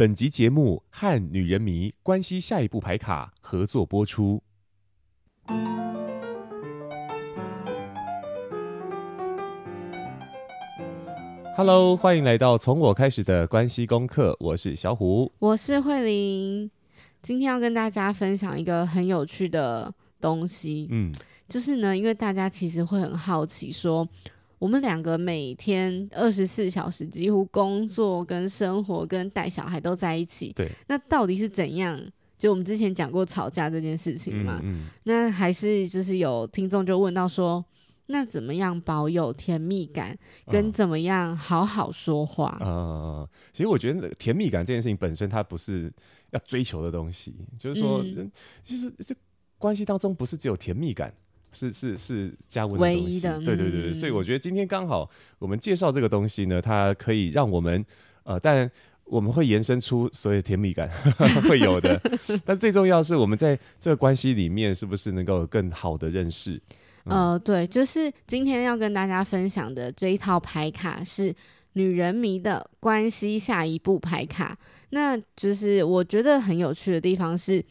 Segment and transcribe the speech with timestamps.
[0.00, 4.40] 本集节目和《女人迷》关系下一步牌卡合作播出。
[11.56, 14.36] Hello，欢迎来到从我开始的关系功课。
[14.38, 16.70] 我是小虎，我是慧玲。
[17.20, 20.86] 今天要跟大家分享一个很有趣的东西。
[20.92, 21.12] 嗯，
[21.48, 24.08] 就是呢，因为大家其实会很好奇说。
[24.58, 30.52] 我们两个每天二十四小时，几乎工作跟生活跟带小孩都在一起。
[30.54, 32.00] 对，那到底是怎样？
[32.36, 34.60] 就我们之前讲过吵架这件事情嘛。
[34.62, 34.88] 嗯，嗯。
[35.04, 37.64] 那还是就是有听众就问到说，
[38.06, 40.16] 那怎么样保有甜蜜感，
[40.46, 42.56] 跟怎么样好好说话？
[42.60, 45.92] 嗯，嗯，其实我觉得甜蜜感这件事情本身它不是
[46.30, 48.30] 要追求的东西，就是说，嗯、
[48.64, 49.14] 就是这
[49.56, 51.12] 关系当中不是只有甜蜜感。
[51.52, 57.84] 是是是加唯一的，对对对对，所以我觉得今天刚好我们介绍这个东西呢，它可以让我们
[58.24, 58.70] 呃，但
[59.04, 60.88] 我们会延伸出所有甜蜜感
[61.48, 61.98] 会有的，
[62.44, 66.52] 但最重要是我们在这个关系里面是不是能够有更好的认识？
[67.04, 71.34] 嗯、呃，对，就是今天要跟大家分享的这一套牌卡是
[71.72, 74.58] 女人迷的关系下一步牌卡，
[74.90, 77.64] 那就是我觉得很有趣的地方是。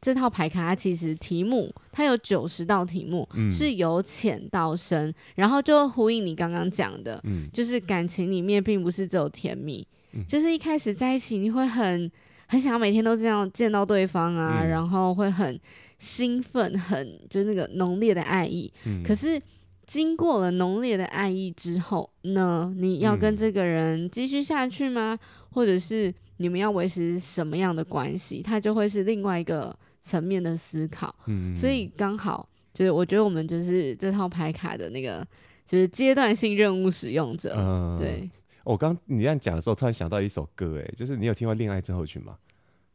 [0.00, 12.10] 这套牌卡它其实题目，它有九十道题目，嗯、是由浅到深，然后就呼应你刚刚讲的，嗯、就是感情里面并不是只有甜蜜，嗯、就是一开始在一起你会很
[12.46, 15.60] 很想每天都这样见到对方啊，嗯、然后会很
[15.98, 18.72] 兴奋，很就是那个浓烈的爱意。
[18.86, 19.38] 嗯、可是
[19.84, 25.18] 经过了浓烈的爱意之后呢，你要跟这个人继续下去吗？
[25.20, 28.42] 嗯、或者是你们要维持什么样的关系？
[28.42, 29.76] 它就会是另外一个。
[30.02, 35.26] 层面的思考，嗯，所以刚好就是我觉得我们就是这套牌卡的那个
[35.66, 38.28] 就是阶段性任务使用者，嗯，对。
[38.64, 42.36] 我刚你这样讲的时候，突然想到一首歌，哎，就是你有听过《恋爱症候群》吗？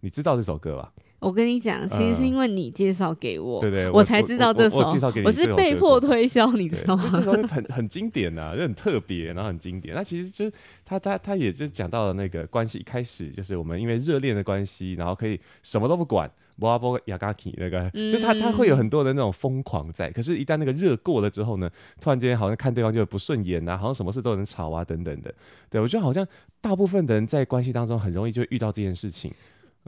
[0.01, 0.93] 你知道这首歌吧？
[1.19, 4.79] 我跟你讲，其实是因为你介绍给我，对对，我才知道这首。
[4.79, 7.09] 我介绍给你，我是被迫推销，你知道吗？
[7.15, 9.95] 这首很很经典呐，就很特别，然后很经典。
[9.95, 10.51] 那其实就是
[10.83, 20.11] 他他他也就讲到了那个关系一开始就是我们因为热恋的关系，然后可以什么都不管，波波亚嘎奇那个，就他他会有很多的那种疯狂在。
[20.11, 21.67] 可是，一旦那个热过了之后呢，
[21.99, 25.33] 突然间好像看对方就不顺眼啊，好像什么事都能吵啊等等的。
[25.71, 26.27] 对，我觉得好像
[26.61, 29.33] 大部分的人在关系当中很容易就会遇到这件事情。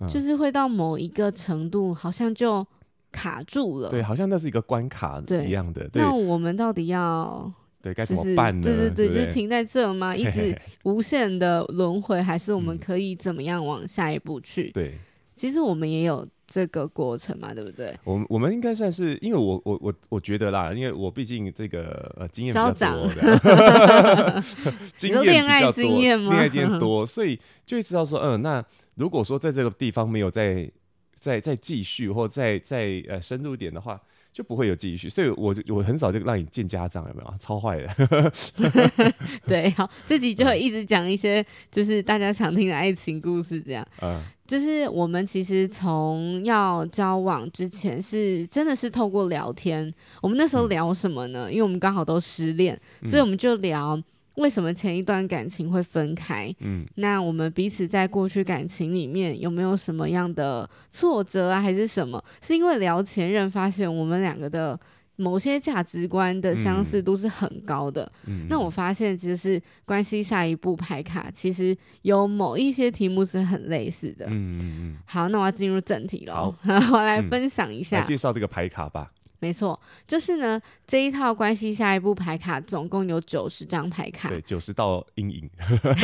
[0.08, 2.66] 就是会到某一个程度，好像就
[3.12, 3.90] 卡住了。
[3.90, 5.90] 对，好像那是一个关卡一样的。
[5.94, 8.62] 那我们到底要对该怎么办呢？
[8.62, 10.16] 对对对，就是停在这吗？
[10.16, 14.70] 一直无限的轮回，还是我们可以怎么样往下一步去？
[14.72, 14.98] 对，
[15.38, 17.96] 其实我们也有这个过程嘛，对不对？
[18.04, 24.44] 我们我们应该算是，因为我我我我觉得啦，因为我毕竟这个呃经验比较多的，
[24.98, 26.32] 经验恋爱经验吗？
[26.32, 28.66] 恋爱经验多，所以就会知道说，嗯，那。
[28.98, 30.68] 如果说在这个地方没有再
[31.14, 34.02] 再再继续或再再呃深入一点的话，
[34.38, 35.10] 就不会有继续。
[35.10, 37.34] 所以我就我很少就让你见家长，有没有？
[37.40, 38.32] 超坏的。
[39.48, 43.84] 对，好，自己就会一直讲一些就是大家想听的爱情故事，这样。
[44.04, 44.22] 嗯。
[44.46, 49.92] 就是我们其实从要交往之前是真的是透过聊天。
[50.22, 51.48] 我们那时候聊什么呢？
[51.48, 54.00] 嗯、因为我们刚好都失恋，所以我们就聊。
[54.38, 56.54] 为什么前一段感情会分开？
[56.60, 62.24] 嗯，那我们彼此在过去感情里面有没有什么样的挫折啊，还是什么？
[62.42, 64.80] 是因为聊前任发现我们两个的
[65.16, 68.10] 某些价值观的相似度是很高的。
[68.28, 74.28] 嗯，那我发现其实是关系下一步排卡，其实有某一些题目是很类似的。
[74.28, 74.98] 嗯嗯嗯。
[75.08, 76.36] 好，那我要进入正题了。
[76.36, 76.54] 好，
[76.94, 79.12] 我来分享一下，来介绍这个牌卡吧。
[79.40, 85.50] 没错，就是呢，这一套关系下一步牌卡总共有九十张牌卡，对，九十道阴影，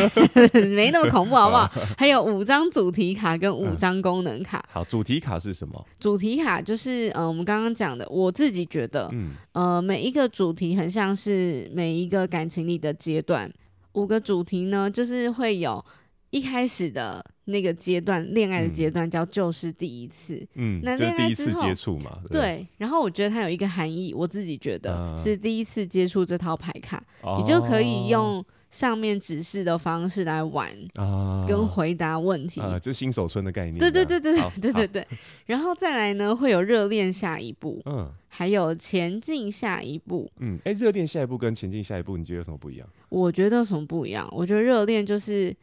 [0.76, 1.72] 没那么恐怖，好不好？
[1.98, 4.60] 还有五张主题卡跟五张功能卡。
[4.60, 5.86] 嗯、好，主题卡是什么？
[6.00, 13.52] 主题卡就是，呃，我们刚刚讲的，我自己觉得，嗯，呃，每一个主题很像是每一个感情里的阶段，
[13.94, 15.84] 五个主题呢，就是会有。
[16.30, 22.68] 一开始的那个阶段，恋爱的阶段叫就是第一次，嗯，那恋爱之后，接触嘛，对，对。
[22.78, 35.08] 然后我觉得它有一个含义，我自己觉得是第一次接触这套牌卡，啊、你就可以用上面指示的方式来玩啊，跟回答问题，啊，这是新手村的概念，对对对对对对对。
[35.48, 42.88] 然后再来呢，会有热恋下一步，嗯，还有前进下一步，嗯，哎，热恋下一步跟前进下一步，你觉得有什么不一样？
[43.10, 44.26] 我觉得有什么不一样？
[44.32, 45.54] 我觉得热恋就是。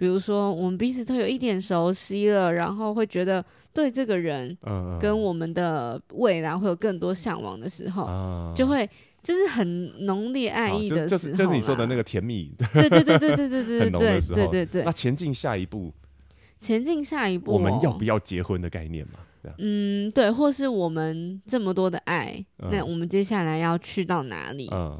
[0.00, 3.44] 比如说，我们彼此都有一点熟悉了，然后会觉得
[3.74, 4.56] 对这个人，
[4.98, 8.88] 跟我们的未来会有更多向往的时候，就会
[9.22, 14.84] 就是很浓烈爱意的时候，就是就是你说的那个甜蜜，对对对对对对对对对 对对。
[14.84, 15.92] 那前进下一步，
[16.58, 19.52] 前进下一步，我们要不要结婚的概念嘛？
[19.58, 24.66] 嗯，对，或是我们这么多的爱，那我们接下来要去到哪里？
[24.72, 24.98] 嗯，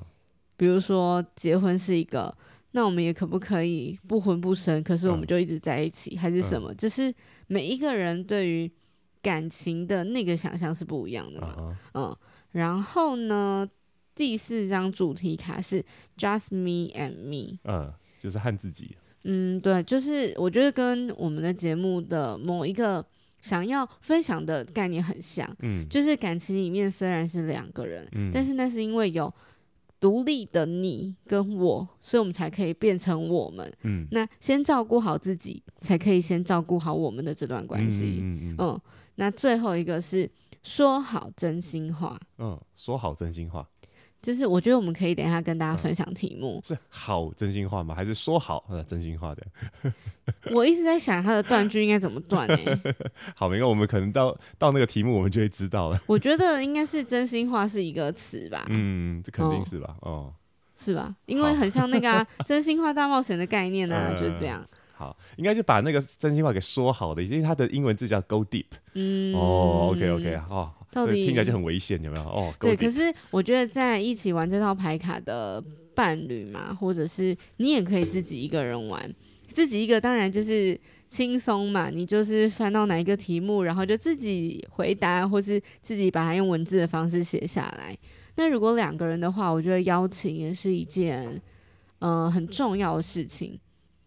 [0.59, 2.37] 比如说结婚是一个。
[2.73, 4.83] 那我们也可不可以不婚不生？
[4.83, 6.75] 可是我们就一直在一起，嗯、还是什么？
[6.75, 7.13] 就是
[7.49, 8.71] 每一个人对于
[9.23, 11.55] 感情的那个想象是不一样的嘛。
[11.59, 12.17] 嗯，嗯，
[12.53, 13.69] 然后呢，
[14.15, 15.85] 第四张主题卡是
[16.17, 18.97] Just Me and Me，嗯，就是和自己。
[19.25, 23.05] 嗯，对，就是我觉得跟我们的节目的某一个
[23.43, 29.33] 想要分享的概念很像，嗯，就是感情里面虽然是两个人，嗯，但是那是因为有
[30.01, 38.81] 独立的你跟我，所以我们才可以变成我们，嗯，那先照顾好自己，才可以先照顾好我们的这段关系，嗯嗯，嗯，嗯，
[39.17, 40.31] 那最后一个是
[40.63, 43.69] 说好真心话，嗯，说好真心话。
[44.23, 47.95] 就是我觉得我们可以等一下跟大家分享题目，嗯、是好真心话吗？
[47.95, 49.47] 还是说好真心话的？
[50.55, 52.97] 我一直在想它的断句应该怎么断呢、欸？
[53.35, 56.01] 好，没关，我们可能到到那个题目，我们就会知道了。
[56.07, 58.67] 我觉得应该是真心话是一个词吧？
[58.69, 59.97] 嗯，这肯定是吧？
[60.03, 60.35] 哦，哦
[60.77, 61.15] 是吧？
[61.27, 64.61] 因为很像那个、啊、真心话大冒险的概念呢、啊，就是这样。
[64.61, 68.67] 嗯好，应该就把那个真心话给说好的，因为它的英文字叫 go deep。
[68.93, 72.25] 嗯，哦，OK OK，哦，到底听起来就很危险，有没有？
[72.25, 75.63] 哦，对，可是我觉得在一起玩这套牌卡的
[75.95, 79.09] 伴侣嘛，或者是你也可以自己一个人玩，
[79.45, 80.79] 自己一个当然就是
[81.09, 87.97] 轻松嘛，你就是翻到哪一个题目，然后就自己回答，或是自己把它用文字的方式写下来。
[88.37, 91.31] 那如果两个人的话，我觉得邀请也是一件
[91.99, 93.59] 嗯、呃、很重要的事情。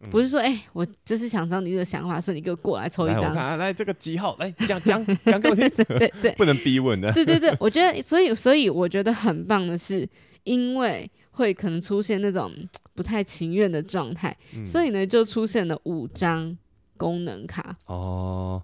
[0.10, 3.34] 不是说，哎、欸，我就是想知道你的想法，说你给我过来抽一张。
[3.58, 4.36] 来，这个几号？
[4.40, 5.70] 来讲讲 讲给我听。
[5.76, 7.12] 对对对，不能逼问的。
[7.14, 10.08] 对对对，我觉得，所以所以我觉得很棒的是，
[10.44, 12.52] 因为会可能出现那种
[12.94, 16.58] 不太情愿的状态、嗯，所以呢，就出现了五张
[16.98, 17.76] 功能卡。
[17.86, 18.62] 哦。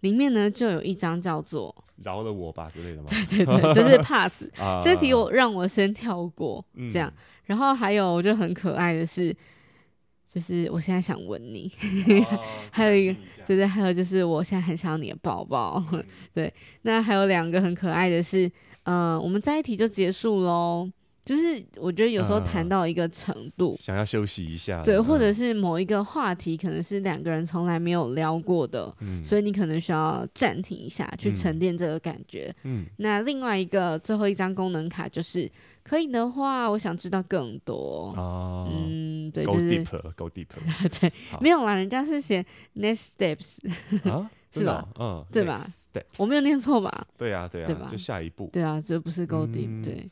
[0.00, 1.72] 里面呢，就有一张叫做
[2.02, 3.08] “饶了我吧”之类的吗？
[3.30, 4.44] 对对对，就是 pass。
[4.82, 7.18] 这题我让我先跳过，这样、嗯。
[7.44, 9.34] 然后还有，我觉得很可爱的是。
[10.32, 11.70] 就是我现在想吻你，
[12.30, 12.40] 哦、
[12.72, 16.02] 还有一个，对对，还有就是我现在很想要你的抱抱，嗯、
[16.32, 16.50] 对。
[16.82, 18.50] 那还有两个很可爱的是，
[18.84, 20.88] 呃，我们在一起就结束喽。
[21.24, 32.52] 就是我觉得有时候谈到一个程度、嗯，想要休息一下，对，或者是某一个话题可能是两个人从来没有聊过的，嗯、所以你可能需要暂停一下，去沉淀这个感觉。
[32.64, 35.48] 嗯，那另外一个最后一张功能卡就是，
[35.84, 38.12] 可以的话，我想知道更多。
[38.16, 39.84] 哦，嗯，对，就是
[40.16, 42.44] go deeper，go deeper， 对，没有啦，人家是写
[42.76, 43.58] next steps，、
[44.10, 44.88] 啊、 是吧？
[44.98, 45.64] 嗯，对吧？
[46.16, 47.06] 我没有念错吧？
[47.16, 47.86] 对啊，对啊，对吧？
[47.88, 50.10] 就下一步，对啊，这不是 go deep，、嗯、对。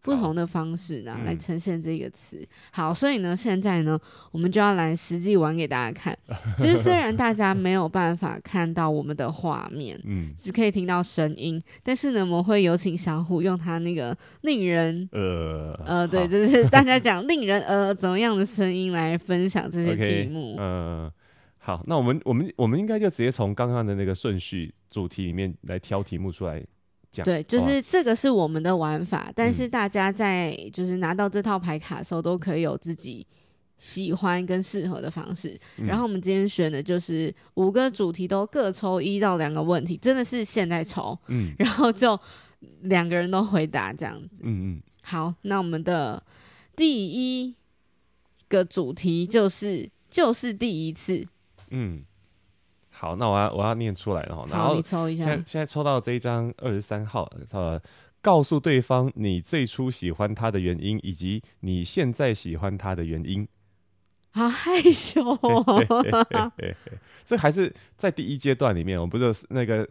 [0.00, 2.46] 不同的方式呢，来呈现这个词、嗯。
[2.70, 3.98] 好，所以呢，现在呢，
[4.30, 6.16] 我们就要来实际玩给大家看。
[6.58, 20.54] 就是虽然大家没有办法看到我们的画面，嗯，只可以听到声音，但是呢，我们会有请小虎用他那个令人呃呃，对，就是大家讲令人呃怎么样的声音来分享这些题目。
[20.56, 21.12] 嗯、okay, 呃，
[21.58, 26.64] 好，那我们我们我们应该就直接从刚刚的那个顺序主题里面来挑题目出来。
[27.24, 33.26] 对，就是这个是我们的玩法，哦，但是大家在就是拿到这套牌卡的时候，都可以有自己
[33.78, 35.86] 喜欢跟适合的方式，嗯。
[35.86, 42.18] 然后我们今天选的就是五个主题，都各抽一到两个问题，真的是现在抽，嗯， 然后就
[42.82, 44.82] 两个人都回答这样子，嗯嗯。
[45.02, 46.22] 好，那我们的
[46.76, 47.54] 第一
[48.48, 51.26] 个主题就是就是第一次，
[51.70, 52.04] 嗯。
[52.98, 54.44] 好，那我要我要念出来了哈。
[54.50, 55.22] 然后你抽一下。
[55.22, 57.80] 现在现在抽到这一张二十三号，呃，
[58.20, 63.46] 告诉对方你最初喜欢他的原因，以及你现在喜欢他的原因。
[64.34, 65.84] 好害羞哦。
[67.24, 69.88] 这还是在第一阶段里面，我们不是那个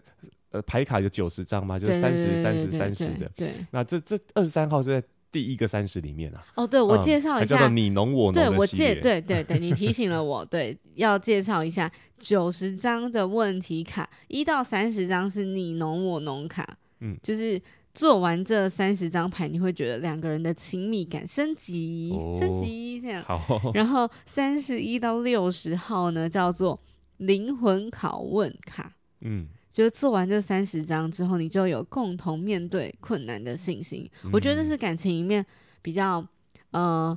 [0.51, 1.79] 呃牌卡有九十张吗？
[1.79, 3.31] 就是三十三十三十的。
[3.37, 3.53] 对。
[3.71, 5.07] 那这这二十三号是在。
[5.31, 17.61] 第一个三十里面啊，哦，对，我介绍一下，叫做你侬我侬对，我介，对对对，你提醒了我，对，要介绍一下九十张的问题卡，一到三十张是你侬我侬卡，嗯，就是
[17.93, 26.79] 做完这三十张牌，你会觉得两个人的亲密感升级，哦、升级这样，好， 然后三十一到六十号呢，叫做
[27.17, 29.47] 灵魂拷问卡，嗯。
[29.77, 34.09] 就是做完这三十张之后，你就有共同面对困难的信心。
[34.23, 35.45] 嗯、我觉得这是感情里面
[35.83, 36.25] 比较
[36.71, 37.15] 呃，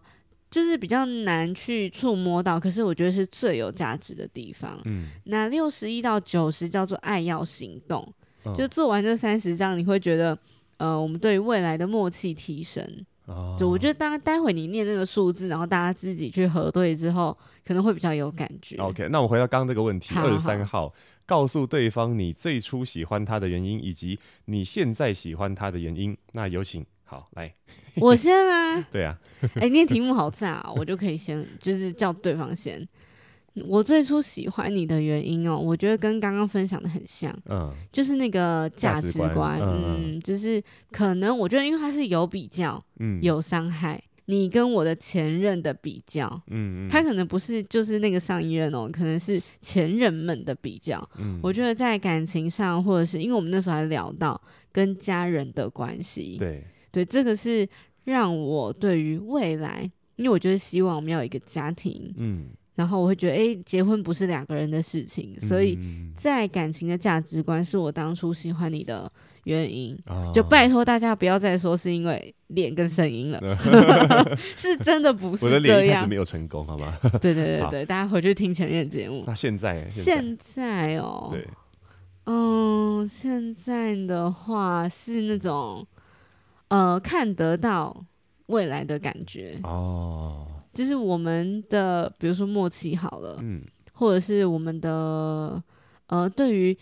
[0.50, 4.78] 就是比较难去触摸到，可是我觉得是最有价值的地方。
[4.84, 8.06] 嗯，那六十一到九十叫做爱要行动，
[8.44, 10.38] 嗯、就做完这三十张，你会觉得
[10.76, 12.84] 呃，我们对于未来的默契提升。
[13.30, 18.76] 哦，就我觉得，当待会你念那个数字，然后大家自己去核对之后，可能会比较有感觉。
[18.76, 20.92] OK，那我回到刚刚这个问题，二十三号，
[21.24, 26.16] 告诉对方你最初喜欢他的原因，以及你现在喜欢他的原因。
[26.32, 27.54] 那有请，好来，
[27.96, 28.84] 我先吗？
[28.90, 29.16] 对啊，
[29.54, 32.86] 哎、欸，你的题目好炸、喔，我就可以先，就是叫对方先。
[33.66, 54.40] 我最初喜欢你的原因哦、喔，我觉得跟刚刚分享的很像，嗯，就是那个价值观，嗯，嗯，就是可能我觉得，因为它是有比较，嗯，有伤害，你跟我的前任的比较，嗯嗯，他可能不是就是那个上一任哦、喔，可能是前任们的比较，嗯，我觉得在感情上，或者是因为我们那时候还聊到
[54.72, 56.64] 跟家人的关系，对。
[56.92, 57.64] 对，这个是
[58.02, 62.48] 让我对于未来，因为我觉得希望我们要有一个家庭，嗯。
[62.80, 65.78] 然后我会觉得，哎，结婚不是两个人的事情，所以
[66.16, 69.12] 在感情的价值观是我当初喜欢你的
[69.44, 69.94] 原因。
[70.06, 73.38] 哦、就拜托大家不要再说是因为脸跟声音了，
[74.56, 75.54] 是真的不是这样。
[75.56, 76.96] 我的脸一开始没有成功，好吗？
[77.20, 79.24] 对对对对，大家回去听前面的节目。
[79.26, 81.46] 那现在，现在，现在哦，对，
[82.24, 85.86] 嗯，现在的话是那种，
[86.68, 87.94] 呃，看得到
[88.46, 90.46] 未来的感觉哦。
[90.72, 93.60] 就是我们的，比如说默契好了，嗯，
[93.92, 95.60] 或者是我们的，
[96.06, 96.76] 呃，对于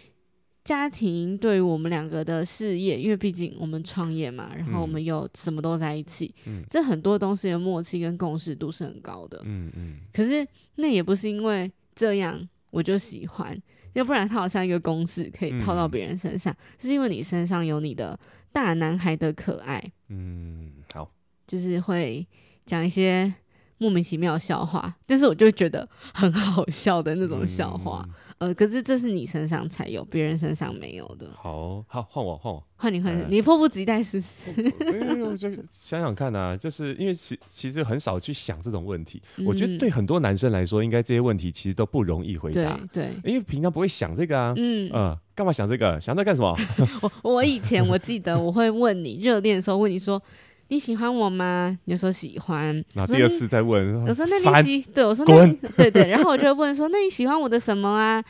[0.62, 10.00] 家庭，对于我们两个的事业，因为毕竟我们创业嘛，然后我们又什么都在一起，嗯，这很多东西的默契跟共识度是很高的，嗯嗯。
[10.12, 13.58] 可是那也不是因为这样我就喜欢，
[13.94, 18.20] 要不然它好像一个公式可以套到别人身上，嗯，是因为你身上有你的
[18.52, 21.10] 大男孩的可爱，嗯，好，
[21.46, 22.26] 就是会
[22.66, 23.34] 讲一些。
[23.78, 28.04] 莫名其妙的笑话，但是我就觉得很好笑的那种笑话，
[28.38, 31.28] 嗯、呃，可是这是你身上才有，别人身上没有的。
[31.34, 34.52] 好好换我换我换你换你，你迫不及待试试。
[34.52, 42.78] 因为我就想想看啊， 就是因为其其实很少去想这种问题，嗯、我觉得对很多男生来说，应该这些问题其实都不容易回答。
[42.92, 46.00] 对，对因为平常不会想这个啊，嗯呃，干嘛想这个？
[46.00, 46.56] 想这干什么？
[47.22, 50.20] 我我以前我记得我会问你热恋的时候问你说。
[50.68, 51.78] 你喜欢我吗？
[51.84, 52.74] 你就说喜欢。
[52.94, 58.22] 然后第二次再问，我说那你喜对我说那你滚对对，然后我就问说那你喜欢我的什么啊？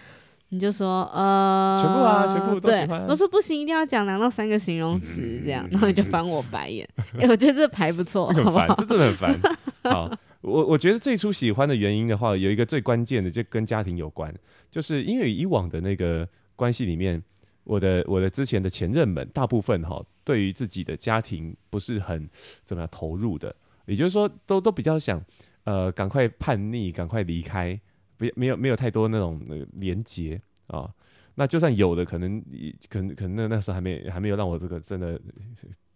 [0.51, 3.01] 你就说呃全部啊全部都喜欢。
[3.01, 6.89] 对，我说不行，一定要讲两到三个形容词这样，然后你就翻我白眼。
[7.19, 9.41] 哎、欸，我觉得这牌不错，很烦，这真的很烦。
[9.93, 14.33] 好，我我觉得最初喜欢的原因的话，有一个最关键的就跟家庭有关，
[14.71, 16.27] 就是因为以往的那个
[16.57, 17.23] 关系里面。
[17.65, 22.29] 我的我的之前的前任们，大部分哈，对于自己的家庭不是很
[22.63, 23.57] 怎么样投入的，
[23.87, 25.25] 也就是说，都都比较想，
[25.65, 27.81] 呃，赶快叛逆，赶快离开，
[28.19, 29.41] 不没有没有太多那种
[29.73, 30.93] 连结啊。
[31.37, 32.45] 那就算有的，可能
[32.91, 35.19] 可能可能那那时候还没还没有让我这个真的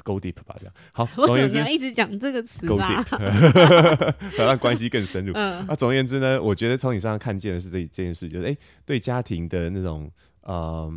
[0.02, 0.74] go deep 吧，这样。
[0.92, 5.34] 好，总之，我怎么样一直讲这个词 go deep， 让关系更深入。
[5.34, 10.10] 嗯、啊，总而言之呢，我觉得从你身上看见的是这这件事，就是哎，对家庭的那种
[10.40, 10.90] 呃。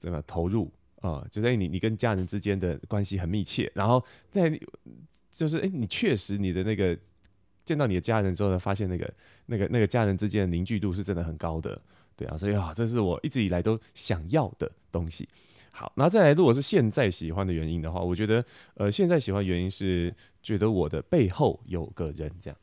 [0.00, 1.26] 怎么投入啊、呃？
[1.30, 4.58] 就在、是、你你跟家人之间的关系很密切，然后在
[5.30, 6.96] 就是哎，你确实你的那个
[7.64, 9.12] 见到你的家人之后呢，发现那个
[9.46, 11.80] 那个那个家人之间的凝聚度是真的很高的，
[12.16, 15.28] 对啊，所以啊，这是我一直以来都想要的东西。
[15.72, 22.58] 好，然后再来，如果是现在喜欢的原因的话，我觉得呃，现在喜欢原因是觉得我的背后有个人这样，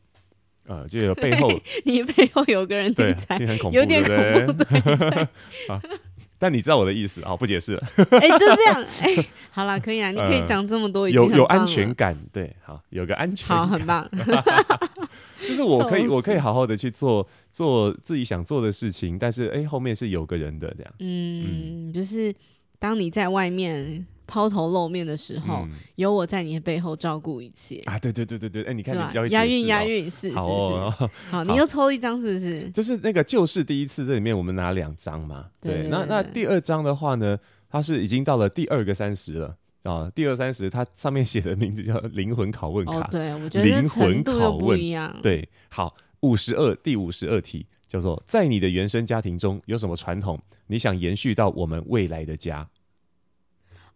[0.66, 1.50] 呃，就有背后
[1.86, 4.16] 你背后有个人，对，很恐怖，有点恐
[4.46, 5.28] 怖，对，对，对。
[5.70, 5.82] 好
[6.40, 7.84] 但你知道我的意思啊，不解释了。
[8.12, 14.10] 哎、欸，就这样， 哎、欸，好了，可以啊，你可以讲这么多，有有安全感，对，好，有个安全感，好，很棒。
[15.48, 20.94] 就是我可以，我可以好好的去做做自己想做的事情，但是哎、欸，后面是有个人的这样。
[21.00, 22.34] 嗯，嗯就是
[22.80, 24.06] 当你在外面。
[24.28, 27.82] 抛头露面的时候，嗯、有我在你的背后照顾一切。
[27.86, 27.98] 啊！
[27.98, 30.36] 对对对对对，哎、欸，你看你比较押韵押韵，是是是，
[31.32, 32.70] 好， 你又抽一张是不是？
[32.70, 39.56] 就是那个就是第一次，这里面我们拿两张嘛，对，那那第二张的话呢，它是已经到了第二个三十了。
[39.84, 52.68] 啊，第二三十，它上面写的名字叫灵魂拷问卡，哦、对我觉得灵魂拷问不一样，对，好，五十二第五十二题叫做在你的原生家庭中有什么传统，你想延续到我们未来的家？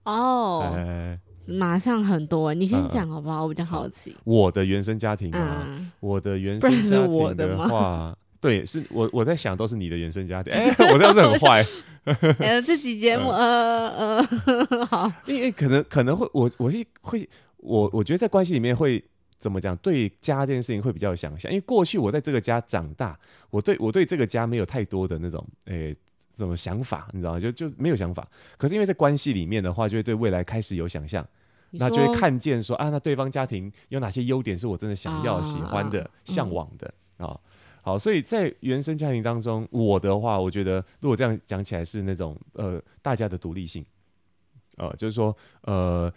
[0.04, 3.42] 哦，oh, 欸、马上很多，你先讲好不好？
[3.42, 4.16] 嗯、我比较好奇。
[4.24, 10.52] 我的原生家庭啊，嗯、我的原生家庭的话，对，是我我在想都是你的原生家庭。
[10.52, 11.66] 哎、欸， 我这样子很坏。
[12.40, 19.04] 呃，这期节目，呃呃， 好，因为可能可能会，我我会会，我我觉得在关系里面会
[19.38, 19.78] 怎么讲？
[19.78, 23.16] 对家这件事情会比较有想象，因为过去我在这个家长大，
[23.52, 25.98] 我对我对这个家没有太多的那种，诶、欸。
[26.46, 27.10] 什么想法？
[27.14, 27.40] 你知道吗？
[27.40, 28.28] 就就没有想法。
[28.58, 31.26] 可是因为在关系里面的话，就会对未来开始有想象
[31.72, 37.40] 那就会看见说啊，那对方家庭有哪些优点是我真的想要、喜欢的、向往的啊、哦。
[37.84, 43.84] 好，所以在原生家庭当中，我的话，我觉得如果这样讲起来是那种呃，大家的独立性，
[44.78, 46.12] 呃，就是说呃，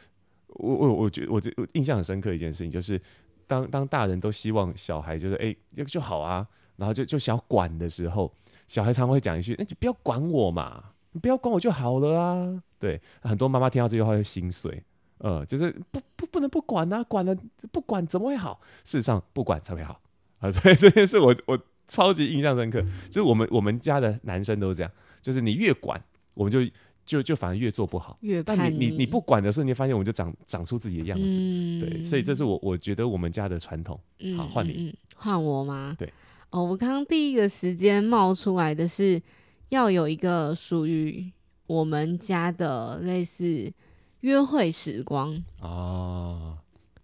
[0.48, 3.00] 我我我觉得我这印象很深刻一件事情，就是
[3.46, 8.30] 当当大人都希望小孩就是哎，这个就好啊，然后就就想要管的时候，
[8.66, 12.62] 小孩常会讲一句，那就不要管我嘛，你不要管我就好了啊。
[12.78, 14.82] 对，很多妈妈听到这句话会心碎，
[15.18, 17.34] 呃，就是不不不能不管啊，管了
[17.72, 18.60] 不管怎么会好？
[18.84, 20.00] 事实上，不管才会好
[20.40, 20.50] 啊。
[20.52, 24.90] 所以这件事我我超级印象深刻，就是我们我们家的男生都是这样，
[25.22, 26.02] 就是你越管，
[26.34, 26.60] 我们就
[27.06, 28.18] 就就反而越做不好。
[28.20, 28.60] 越叛逆。
[28.60, 31.24] 但你你你不管的时候，你发现我们就长长出自己的样子。
[31.26, 33.98] 嗯、对，所以这是我我觉得我们家的传统。
[34.36, 34.94] 好，换你。
[35.16, 35.94] 换、嗯嗯、我吗？
[35.98, 36.12] 对。
[36.54, 39.20] 哦，我刚刚第一个时间冒出来的是
[39.70, 41.28] 要有一个属于
[41.66, 43.72] 我们家的类似
[44.20, 45.36] 约会时光。
[45.60, 46.56] 哦。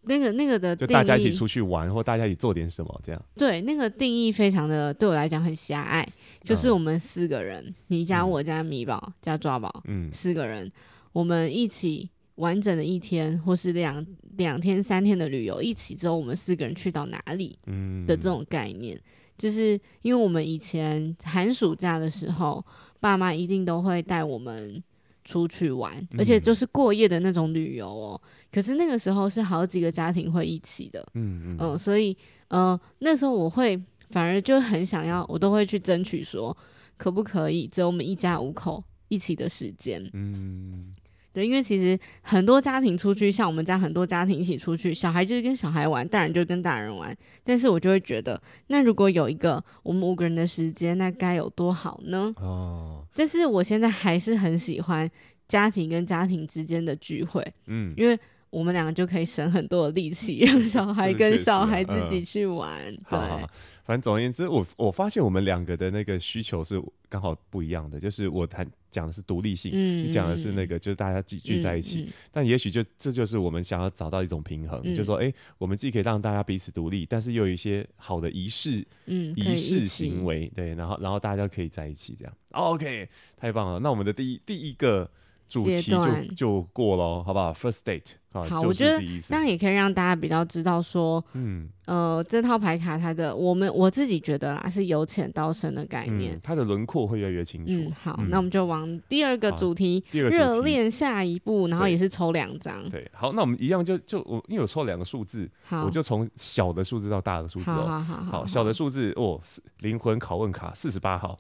[0.03, 3.23] 那个那个的定义，就大家一起出去玩，或大家一起做点什么，这样。
[3.35, 6.09] 对，那个定义非常的对我来讲很狭隘，
[6.43, 10.71] 就是我们四个人，嗯、你加我加米宝加抓宝，嗯，四个人，
[11.13, 14.05] 我们一起完整的一天，或是两
[14.37, 18.07] 两天三天的旅游，一起之后我们四个人去到哪里，嗯。
[18.07, 19.03] 的这种概念，嗯、
[19.41, 22.63] 就是因为我们以前寒暑假的时候，
[23.01, 24.83] 爸妈一定都会带我们。
[25.23, 28.21] 出去玩，而且就是过夜的那种旅游哦。
[28.25, 32.17] 嗯、可是那个时候是好几个家庭会一起的，嗯嗯、呃，所以
[32.49, 36.57] 呃那时候我会反而就很想要，我都会去争取说，
[36.97, 40.95] 可不可以只有我们一家五口一起的时间，嗯。
[41.33, 47.17] 对，因为其实很多家庭出去，像我们家很多家庭一起出去，小孩就是跟小孩玩，大人就跟大人玩。
[47.45, 52.33] 但是我就会觉得，那如果有一个我们五个人的时间，那该有多好呢？
[52.37, 53.05] 哦。
[53.15, 55.09] 但是我现在还是很喜欢
[55.47, 58.19] 家庭跟家庭之间的聚会，嗯，因为
[58.51, 62.81] 我们两个就可以省很多的力气， 让小孩跟小孩自己去玩。
[62.85, 63.19] 嗯、对。
[63.19, 63.51] 好好
[63.85, 67.99] 反正总而言之，我我发现我们两个的那个需求是刚好不一样的。
[67.99, 72.09] 就是我谈讲的是独立性，嗯、你讲的是那个就是大家聚聚在一起。
[72.31, 82.33] 但也许就这就是我们想要找到一种平衡，嗯、就说哎、欸，我们既可以让大家彼此独立，但是又有一些好的仪式，嗯，仪式行为，对，然后然后大家可以在一起这样。
[82.53, 83.81] OK，太棒了。
[83.81, 85.11] 那我们的第一第一个。
[85.51, 97.73] 主题就就过了，好不好？First date，好，好，我觉得这样也可以让大家比较知道说，嗯，呃，这套牌卡它的，我们我自己觉得啦，是由浅到深的概念，它的轮廓会越来越清楚。
[97.73, 102.89] 嗯，好，那我们就往第二个主题，热恋下一步，然后也是抽两张。
[102.89, 105.51] 对，好，那我们一样就就我因为我抽两个数字，
[105.85, 109.41] 我就从小的数字到大的数字哦，好好好，小的数字哦，
[109.81, 111.37] 灵魂拷问卡四十八号。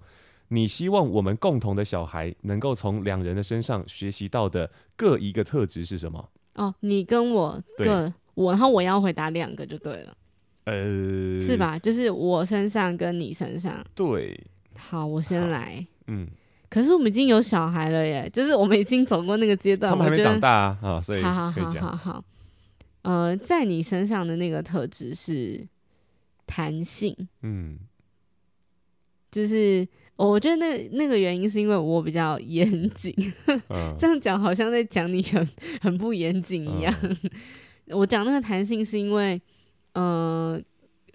[0.52, 6.28] 你希望我们共同的小孩能够从两人的身上学习到的各一个特质是什么？
[6.56, 10.16] 哦，你跟我各对我，然后我要回答两个就对了。
[10.64, 11.78] 呃，是吧？
[11.78, 13.84] 就是我身上跟你身上。
[13.94, 14.38] 对。
[14.76, 15.86] 好，我先来。
[16.08, 16.28] 嗯。
[16.68, 22.24] 可是我们已经有小孩了耶，就是我们已经走过那个阶段，他们还没长大啊，哦、所以好好好好好。
[23.02, 25.64] 呃，在你身上的那个特质是
[26.44, 27.16] 弹性。
[27.42, 27.78] 嗯。
[29.30, 29.86] 就是。
[30.28, 33.14] 我觉得那那个原因是因为我比较严谨，
[33.68, 35.48] 嗯、 这样讲好像在讲你很
[35.80, 36.94] 很不严谨一样。
[37.02, 37.16] 嗯、
[37.98, 39.40] 我讲那个弹性是因为，
[39.94, 40.60] 呃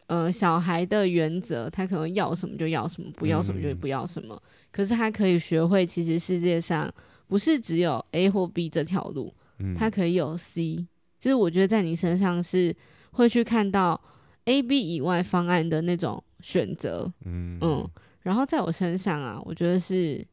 [0.07, 4.35] 呃，小孩的原则他可能要什么就要什么，不要什么就不要什么。
[4.35, 4.41] 嗯、
[4.71, 6.91] 可是他可以学会，其实世界上
[7.27, 9.33] 不是只有 A 或 B 这条路，
[9.77, 10.85] 他可以有 C。
[11.19, 12.75] 就是我觉得在你身上是
[13.11, 13.99] 会去看到
[14.45, 17.11] A、B 以外方案的那种选择。
[17.23, 17.59] 嗯。
[17.61, 17.89] 嗯
[18.25, 20.25] 然后在我身上啊，我觉得是，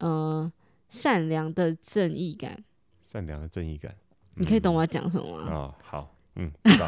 [0.00, 0.52] 呃，
[0.90, 2.62] 善良的正义感。
[3.02, 3.90] 善良的正义感，
[4.36, 5.50] 嗯、你可以懂我要讲什么吗？
[5.50, 6.86] 哦，好，嗯，知道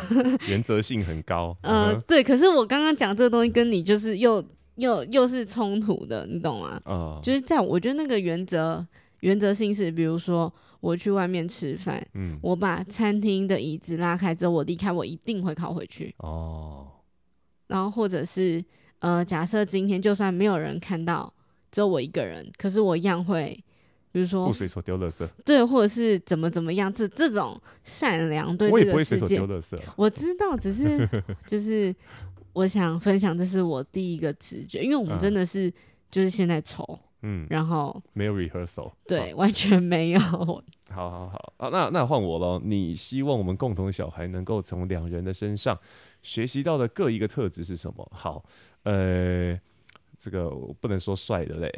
[0.49, 1.57] 原则性很高。
[1.65, 6.79] 呃，嗯、对，可是我刚刚讲这个东西跟你就是又又又是冲突的，你懂吗？
[6.85, 8.87] 哦、就是在我觉得那个原则
[9.21, 16.15] 原则性是，比如说我去外面吃饭，嗯，我把餐厅的椅子拉开之后，我离开，我一定会靠回去。
[16.19, 16.87] 哦，
[17.69, 18.63] 然后或者是。
[19.01, 21.33] 呃，假设今天就算没有人看到，
[21.71, 23.63] 只有我一个人，可是我一样会，
[24.11, 29.95] 比如说不随手丢垃圾，对，或者是怎么怎么样，这这种善良对这个世界，我也不会随手丢垃圾啊。
[29.97, 31.07] 我知道，只是
[31.47, 31.95] 就是
[32.55, 35.71] 我想分享，这是我第一个直觉，因为我们真的是
[36.11, 40.19] 就是现在愁，嗯，然后没有 rehearsal，对，完全没有。
[40.19, 42.61] 好 好好，好，那那换我喽。
[42.65, 45.79] 你希望我们共同的小孩能够从两人的身上
[46.23, 48.09] 学习到的各一个特质是什么？
[48.15, 48.43] 好。
[48.87, 49.61] 呃，
[50.17, 51.73] 这个我不能说帅的嘞。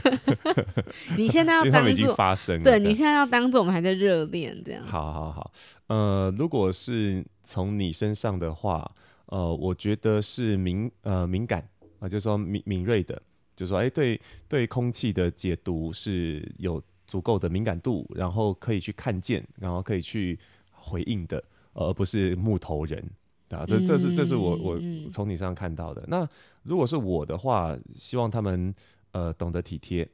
[1.16, 4.86] 你现在要当做已经发生了，对，你现在要当做我们还在热恋这样。
[4.86, 5.52] 好好好，
[5.86, 8.90] 呃，如果是从你身上的话，
[9.26, 11.60] 呃，我觉得是敏呃敏感
[11.98, 13.20] 啊、呃，就是说敏敏锐的，
[13.56, 20.38] 就是说哎，对对，空气的解读是有足够的敏感度，然后可以去看见，然后可以去
[20.70, 23.02] 回应的，而不是木头人。
[23.50, 24.80] 啊，这这是这是我我
[25.10, 26.04] 从你身上看到的。
[26.08, 26.28] 那
[26.64, 28.74] 如果是我的话，希望他们
[29.12, 30.08] 呃懂得体贴，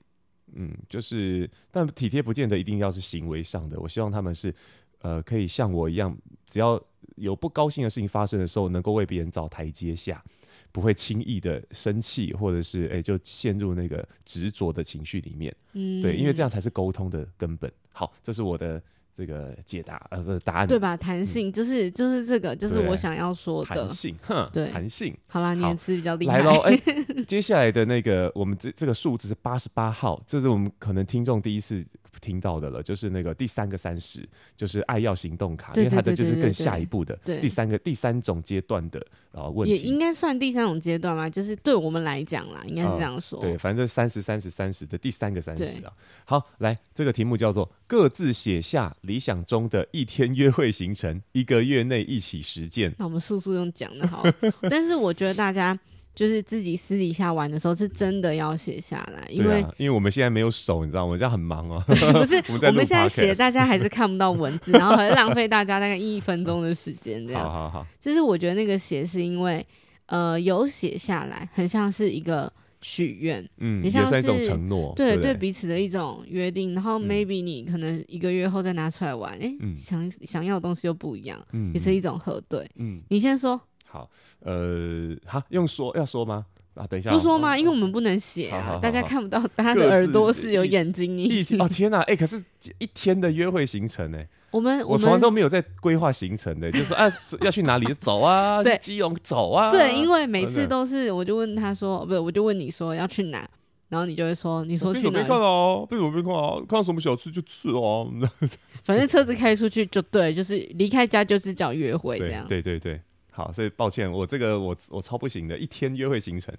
[0.55, 3.81] 嗯，就是但体贴不见得一定要是行为上的。
[3.81, 4.55] 我希望他们是
[4.99, 6.15] 呃可以像我一样，
[6.47, 6.79] 只要
[7.17, 10.23] 有不高兴的事情发生的时候，能够为别人找台阶下，
[10.71, 15.55] 不会轻易的生气，或者是哎就陷入那个执着的情绪里面。
[15.73, 17.73] 嗯，对，因为这样才是沟通的根本。
[17.93, 18.83] 好，这是我的。
[19.15, 20.97] 这个解答呃不是答案对吧？
[20.97, 25.17] 弹性、嗯、就是就是这个就是我想要说的弹性，哼，对，弹性。
[25.27, 26.39] 好啦，你的词比较厉害。
[26.39, 31.85] 来喽，哎、欸， 接下来的那个我们这这个数字是八十八号，这是我们可能听众第一次。
[32.21, 43.39] 听到的了，就是那个第三个三十，就是爱要行动卡，因为它的就是更下一步的第三个第三种阶段的然后问题，也应该算第三种阶段嘛，就是对我们来讲啦，应该是这样说。
[43.41, 45.93] 呃、对，反正三十三十三十的第三个三十啊。
[46.25, 52.95] 好，来这个题目叫做各自写下理想中的一天约会行程，一个月内一起实践。
[52.99, 54.23] 那我们速速用讲的好，
[54.71, 55.79] 但是我觉得大家。
[56.15, 61.13] 就是自己私底下玩的时候，是真的要写下来，因为、啊、因为我们现在没有手，你知道吗？
[61.13, 61.95] 我这样很忙哦、喔。
[62.13, 67.43] 不是， 我们，现在写，大家还是看不到文字，然后还是浪费大家大概一分钟的时间，这样。
[67.43, 67.87] 好好好。
[67.99, 69.67] 就是我觉得那个写是因为，
[70.07, 76.75] 呃，有写下来，很像是一个许愿，嗯，也像是，一种承诺，对对，彼此的一种约定。
[76.75, 82.69] 然后 maybe 你可能一个月后再拿出来玩，哎、想想要的东西又不一样，嗯，也是一种核对。
[82.77, 83.59] 嗯，你先说。
[83.93, 84.09] 好，
[84.41, 86.47] 呃，好，用说要说吗？
[86.73, 87.59] 啊，等一下，不说吗？
[87.59, 91.19] 因为我们不能写啊，大家看不到，大家的耳朵是有眼睛。
[91.19, 92.43] 一哦天哪，哎、欸，可是
[92.79, 94.19] 一天的约会行程呢？
[94.51, 97.07] 我们我从来都没有在规划行程的， 就是啊，
[97.43, 98.63] 要去哪里走啊？
[98.63, 99.71] 对，基隆走啊？
[99.71, 103.47] 对，因为每次都是，我就问他说，不是，我就问你说要去哪，
[103.91, 105.21] 然后你就会说，你说去哪？
[105.21, 106.57] 没看哦，为什么没看啊？
[106.67, 108.11] 看到什么小吃就吃哦。
[108.85, 112.47] 反正车子开出去就对，就是离开家就是叫约会这样。
[112.49, 112.99] 对对对。
[113.35, 116.55] 好，所以抱歉，我这个我我超不行的，一天约会行程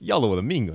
[0.00, 0.74] 要了我的命啊！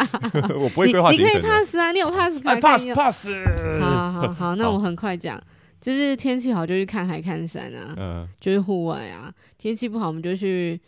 [0.58, 1.28] 我不会规划行程。
[1.28, 3.28] 你可以 pass 啊，你有 pass 可以 pass pass。
[3.78, 5.38] 好好好，那我很快讲，
[5.82, 9.30] 就是天气好就去看海看山啊，嗯，就是户外啊。
[9.58, 10.80] 天气不好我们就去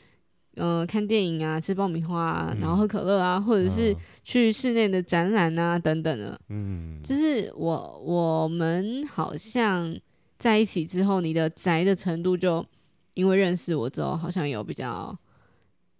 [0.56, 6.40] 嗯、呃、看电影啊，吃爆米花啊，然后喝可乐啊，或者是去室内的展览啊等等的。
[6.48, 9.94] 嗯，就是我我们好像
[10.38, 12.64] 在一起之后，你的宅的程度就。
[13.14, 15.16] 因为认识我之后，好像有比较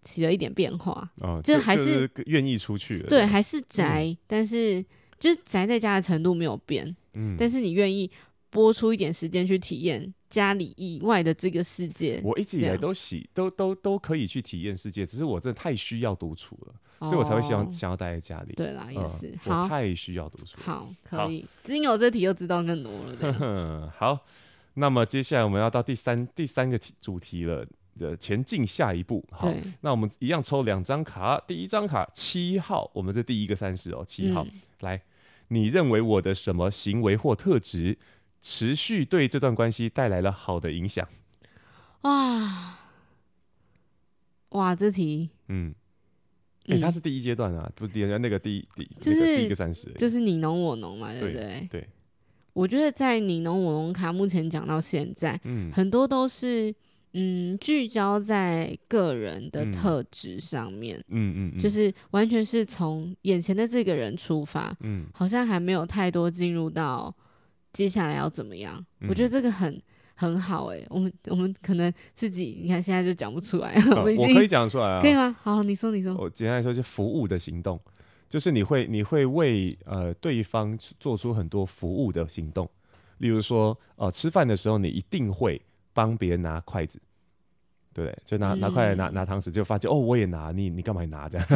[0.03, 4.85] 起了一点变化，哦，就还是愿意出去了，对，还是宅，嗯，但是
[5.19, 8.11] 就是宅在家的程度没有变，嗯，但是你愿意
[8.51, 12.21] 拨出一点时间去体验家里以外的这个世界。
[12.25, 18.55] 我一直以来都喜都都都可以去体验世界，只是我真的太需要独处了，哦，所以我才会希望想要待在家里。
[18.55, 20.65] 对啦，也是，我太需要独处了。
[20.65, 23.93] 好，可以，只有这题又知道更多了。
[23.97, 24.19] 好。
[24.75, 27.67] 那么接下来我们要到第三第三个题主题了
[27.99, 29.23] 的前进下一步。
[29.31, 35.03] 好，那我们一样抽两张卡，第一张卡七号，我们这第一个三十哦，七号、嗯、来，
[35.49, 37.99] 你认为我的什么行为或特质
[38.41, 41.07] 持续对这段关系带来了好的影响？
[42.03, 42.79] 哇
[44.49, 45.75] 哇，这题，嗯，
[46.67, 51.69] 哎、欸，它是第一阶段啊，不是第二那个第一第就是、那个、第一个三十，就是你侬我侬嘛，对不对？
[51.71, 51.89] 对。
[52.55, 56.75] 对我觉得在你侬我侬卡目前讲到现在，嗯，很多都是
[57.15, 67.15] 嗯聚焦在个人的特质上面，嗯嗯，嗯，就是完全是从眼前的这个人出发，嗯，好像还没有太多进入到
[67.73, 68.85] 接下来要怎么样。
[69.01, 69.83] 嗯、我觉得这个很
[70.15, 75.35] 很好哎、欸，我们我们可能自己你看现在就讲不出来， 我可以讲出来啊，可以吗？
[75.41, 77.81] 好，你说你说，我简单来说是服务的行动。
[78.33, 82.67] 就是你会你会为呃对方做出很多服务的行动，
[83.19, 85.61] 例如说呃吃饭的时候你一定会
[85.93, 86.99] 帮别人拿筷子，
[87.93, 91.47] 对，就拿拿筷子拿拿汤匙，就发现哦我也拿，你你干嘛拿这样？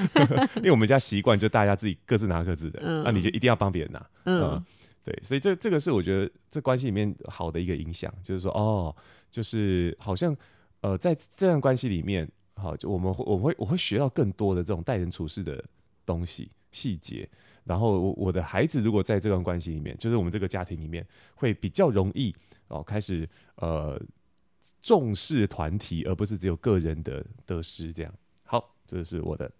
[0.56, 4.64] 因为我们家习惯就大家自己各自拿各自的，那、嗯、你就一定要帮别人拿，嗯，呃、
[5.04, 8.96] 对，所以这这个是我觉得这关系里面好的一个影响，就是说哦，
[9.30, 10.34] 就是好像
[10.80, 15.62] 呃在这段关系里面，好就我们会我们会我会学到更多的这种待人处事的。
[16.04, 17.28] 东西细节，
[17.64, 22.34] 然后我我的孩子如果在这段关系里面，就是我们这个家庭里面，会比较容易
[22.68, 24.00] 哦，开始呃
[24.82, 28.12] 重视团体，而不是只有个人的得失这样。
[28.44, 29.50] 好，这是我的。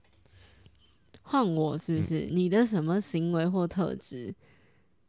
[1.22, 2.26] 换我是不是？
[2.26, 4.34] 嗯、你的什么行为或特质？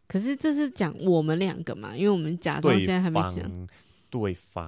[0.08, 1.98] 可是这是讲我们两个嘛？
[1.98, 3.68] 因为我们假装现在还没想
[4.10, 4.66] 对方。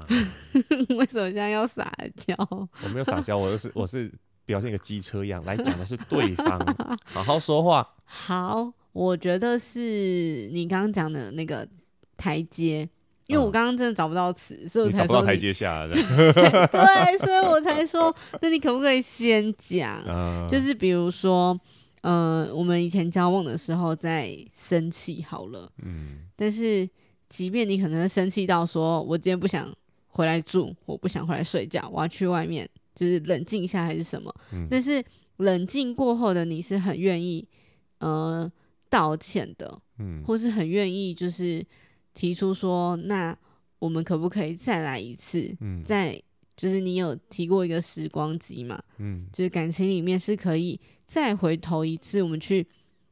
[0.98, 2.36] 为什么现在要撒娇？
[2.84, 4.12] 我没有撒娇，我是我是
[4.48, 6.60] 表现一个机车一样来讲的是对方，
[7.06, 7.88] 好好说话。
[8.06, 11.68] 好，我觉得是你刚刚讲的那个
[12.18, 12.90] 台阶。
[13.28, 15.92] 因为我刚刚真的找不到词，嗯、所以我才说台阶下的。
[16.72, 20.02] 对，所以我才说，那你可不可以先讲？
[20.08, 21.60] 嗯、 就是比如说，
[22.04, 26.90] 呃，我们以前交往的时候在生气好了，嗯，但是
[27.28, 29.70] 即便你可能生气到说，我今天不想
[30.08, 32.66] 回来住，我不想回来睡觉，我要去外面，
[32.98, 34.34] 就是冷静一下还是什么？
[34.52, 35.02] 嗯、但是
[35.38, 37.48] 冷静过后的你是很愿意
[38.00, 38.52] 呃
[38.90, 41.66] 道歉的，嗯，或是很愿意就是。
[42.18, 43.38] 提出说，那
[43.78, 45.56] 我们可不可以再来一次？
[45.60, 46.20] 嗯，再
[46.56, 48.82] 就是你有提过一个时光机嘛？
[48.98, 52.66] 嗯，就是感情里面是可以再回头一次，我们去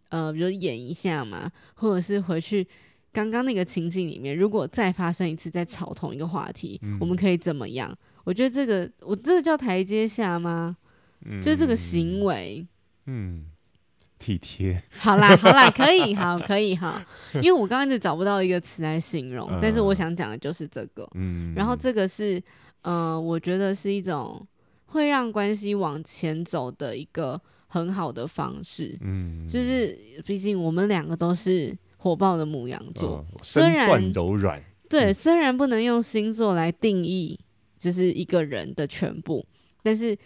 [0.10, 2.67] 呃，比如演一下嘛，或者是回去
[3.12, 7.95] 刚刚那个情境里面，如果再发生一次，再吵同一个话题，嗯，我们可以怎么样？
[8.25, 10.75] 我觉得这个我这个叫台阶下吗？
[11.25, 12.67] 嗯，就是这个行为，
[13.05, 13.45] 嗯。
[14.17, 16.99] 体贴， 好啦，好啦，可以，好，可以，好，
[17.35, 22.41] 因为我刚刚一直找不到一个词来形容，嗯、但是我想讲的就是这个，嗯，然后这个是，
[22.81, 24.43] 呃，我觉得是一种
[24.85, 34.59] 会让关系往前走的一个很好的方式，嗯，就是毕竟我们两个都是火爆的牡羊座，嗯、虽然柔软，
[34.89, 37.38] 对，虽然不能用星座来定义，
[37.86, 39.45] 就是一个人的全部，
[39.84, 40.17] 但是。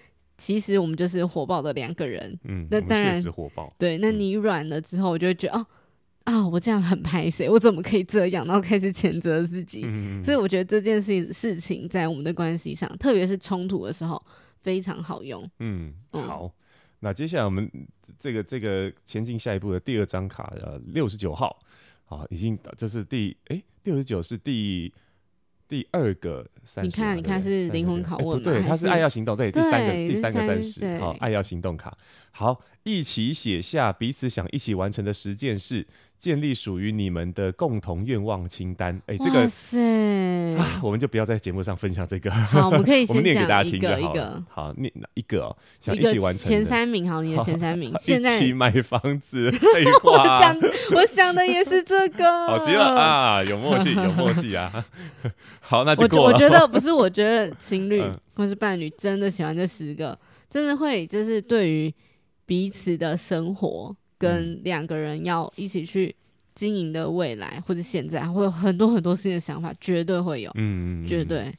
[0.41, 3.75] 其实我们就是火爆的两个人，嗯，那当然火爆。
[3.77, 5.67] 对，那你软了之后，我就会觉得、嗯、哦
[6.23, 8.45] 啊，我这样很拍谁，我怎么可以这样？
[8.47, 9.81] 然后开始谴责自己。
[9.83, 14.25] 嗯、所以我觉得这件事事情在我们的关系上，特别是冲突的时候，
[14.61, 15.43] 非常好用。
[15.59, 16.49] 嗯，嗯好。
[17.01, 17.69] 那接下来我们
[18.17, 21.59] 这个这个前进下一步的第二张卡，呃，六十九号，
[22.05, 24.93] 啊，已经这是第哎，六十九是第。
[25.69, 29.37] 第二个三十，你看，你看是灵魂拷问对，它是爱要行动。
[29.37, 31.95] 对，第三个，第三个三十，好，爱要行动卡。
[32.31, 35.85] 好，一起写下彼此想一起完成的十件事。
[36.19, 39.01] 建立属于你们的共同愿望清单。
[39.05, 39.47] 哎，这个，
[40.83, 42.29] 我们就不要在节目上分享这个。
[42.29, 44.43] 好，我们可以 先念给大家听一个一个。
[44.49, 47.09] 好，念一个哦，想一起完成前三名。
[47.09, 47.93] 好，你的前三名。
[47.99, 49.49] 现在一起买房子。
[49.49, 50.11] 废话。
[50.35, 50.57] 我讲，
[50.95, 52.25] 我想的也是这个。
[52.47, 54.85] 好极了啊，有默契，有默契啊。
[55.61, 56.23] 好，那就过了。
[56.25, 58.03] 我我觉得不是，我觉得情侣
[58.35, 61.93] 或是伴侣真的喜欢这十个，真的会就是对于
[62.45, 63.95] 彼此的生活。
[64.19, 66.15] 跟两个人要一起去
[66.53, 71.51] 经营的未来，或者现在会有很多很多新的想法，绝对会有，嗯，绝对。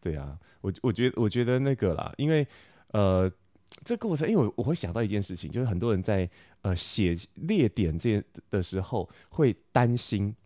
[0.00, 2.46] 对啊，我我觉得我觉得那个啦，因为
[2.92, 3.28] 呃，
[3.84, 6.28] 这个过程，因为我我会想到一件事情，就是很多人在
[6.60, 10.36] 呃写列点这的时候，会担心，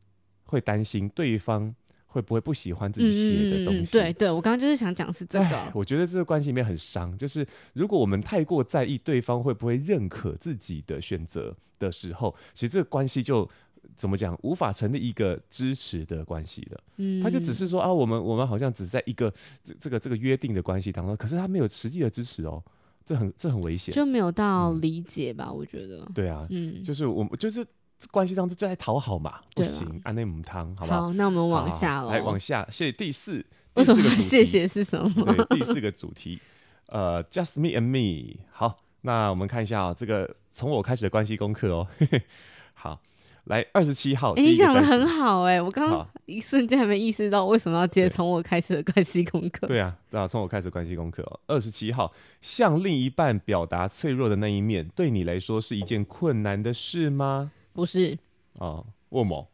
[0.44, 1.74] 会担心对方。
[2.10, 3.92] 会不会不喜欢自己写的东西？
[3.92, 5.72] 对对，我刚刚就是想讲是这个。
[5.74, 13.48] 我觉得这个关系里面很伤，就是如果我们太过在意对方会不会认可自己的选择的时候，其实这个关系就
[13.94, 16.80] 怎么讲，无法成立一个支持的关系了。
[16.96, 22.62] 嗯，他就只是说啊，我们我们好像只在一个这这个这个约定的关系当中，可是他没有实际的支持哦，
[23.04, 25.48] 这很这很危险，就没有到理解吧？
[25.50, 26.08] 嗯、我觉得。
[26.14, 27.62] 对啊，嗯，就是我们就是。
[28.10, 31.02] 关系当中就在讨好嘛，不行，安内母汤，好不好？
[31.02, 35.24] 好，那我们往下了，来往下，谢谢第四，为什么谢谢是什么？
[35.24, 36.40] 对，第四个主题，
[36.86, 38.40] 呃，Just me and me。
[38.52, 41.86] 好，那我们看一下啊、喔，这个从我开始的关系功课哦。
[42.74, 43.00] 好，
[43.44, 49.66] 来二十七号，哎、欸，你讲的很好哎、欸，我刚刚一瞬间还没意识到为什么要接从我开始的关系功课。
[49.66, 51.40] 对啊，对啊，从我开始的关系功课哦。
[51.48, 57.50] 二十七号，向另一半表达脆弱的那一面，对你来说是一件困难的事吗？
[57.78, 58.18] 不是
[58.54, 59.48] 哦，为什么？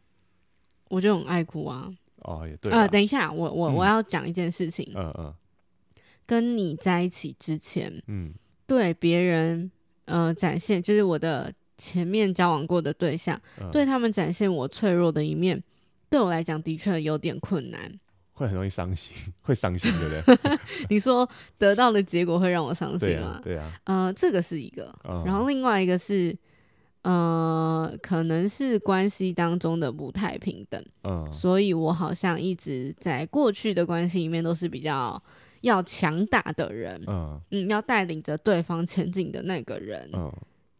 [0.88, 1.92] 我就很爱哭啊。
[2.22, 2.72] 哦，也对。
[2.72, 4.90] 呃，等一下，我我、嗯、我要讲一件事情。
[4.94, 5.34] 嗯嗯。
[6.24, 8.32] 跟你在一起之前，嗯，
[8.66, 9.70] 对别人
[10.06, 15.62] 呃展现，就是我的前面交往过的对象，嗯、对他们展现我脆弱的一面，
[16.08, 18.00] 对我来讲的确有点困难，
[18.32, 20.58] 会很容易伤心， 会伤心，对不对？
[20.88, 23.38] 你说得到的结果会让我伤心吗？
[23.44, 23.58] 对啊。
[23.58, 23.80] 对啊。
[23.84, 26.34] 呃，这个是一个，嗯、然后另外一个是。
[27.04, 35.22] 呃，可能是关系当中的不太平等，嗯，所以我好像一直在过去的关系里面都是比较
[35.60, 40.32] 要强大的人，嗯，嗯，要带领着对方前进的那个人，嗯，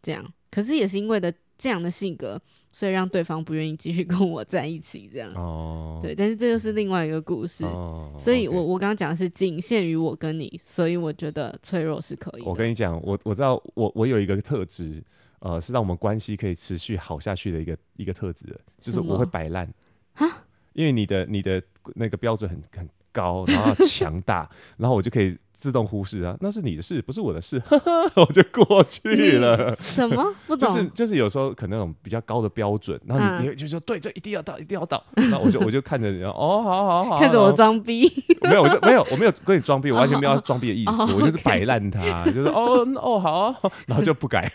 [0.03, 0.25] 这样。
[0.51, 5.31] 可是也是因为的这样的性格，所以让对方不愿意继续 跟我在一起，这样。
[5.35, 7.65] 哦，对，但是这就是另外一个故事。
[7.65, 12.49] 哦，所以我我刚刚讲的是仅限于我跟你，所以我觉得脆弱是可以的。
[12.49, 15.03] 我跟你讲，我我知道我我有一个特质，
[15.45, 19.71] 呃，是让我们关系可以持续好下去的一个一个特质，就是我会摆烂。
[20.15, 20.27] 哈，
[20.73, 21.63] 因为你的你的
[21.95, 25.39] 那个标准很很高，然后强大， 然后我就可以。
[25.65, 29.75] 自动忽视啊，那是你的事，不是我的事，呵呵，我就过去了。
[29.77, 30.23] 什么？
[30.47, 30.69] 不懂？
[30.69, 35.03] 就是就是有时候可能那种比较高的标准，然后你、嗯、你就说对，这一定要到，一定要到。
[35.15, 38.13] 然后我就 我就看着你，哦，好好好，看着我装逼。
[38.45, 44.53] 没有，我就没有，我没有跟你装逼，我完全没有装逼的意思， 哦、我就是摆烂他，就是哦哦好、啊，然后就不改。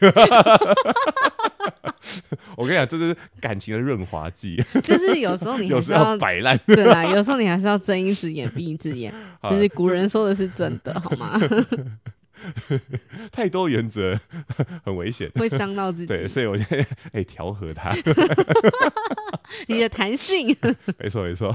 [2.56, 4.56] 我跟你讲，这是感情的润滑剂。
[4.84, 9.14] 就是有时候你还是要 摆烂，对啦，有时候你还是要睁一只眼闭一只眼。
[9.44, 11.40] 就是古人说的是真的，好吗？
[13.34, 14.18] 太多原则
[14.86, 16.08] 很危险，会伤到自己。
[16.08, 16.64] 对，所以我就
[17.12, 17.94] 哎调和它。
[19.68, 20.56] 你的弹性，
[20.98, 21.54] 没错没错。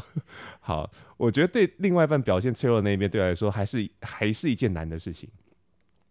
[0.61, 5.26] 好，我觉得对另外一半表现脆弱的那一面，对我来说还是还是一件难的事情。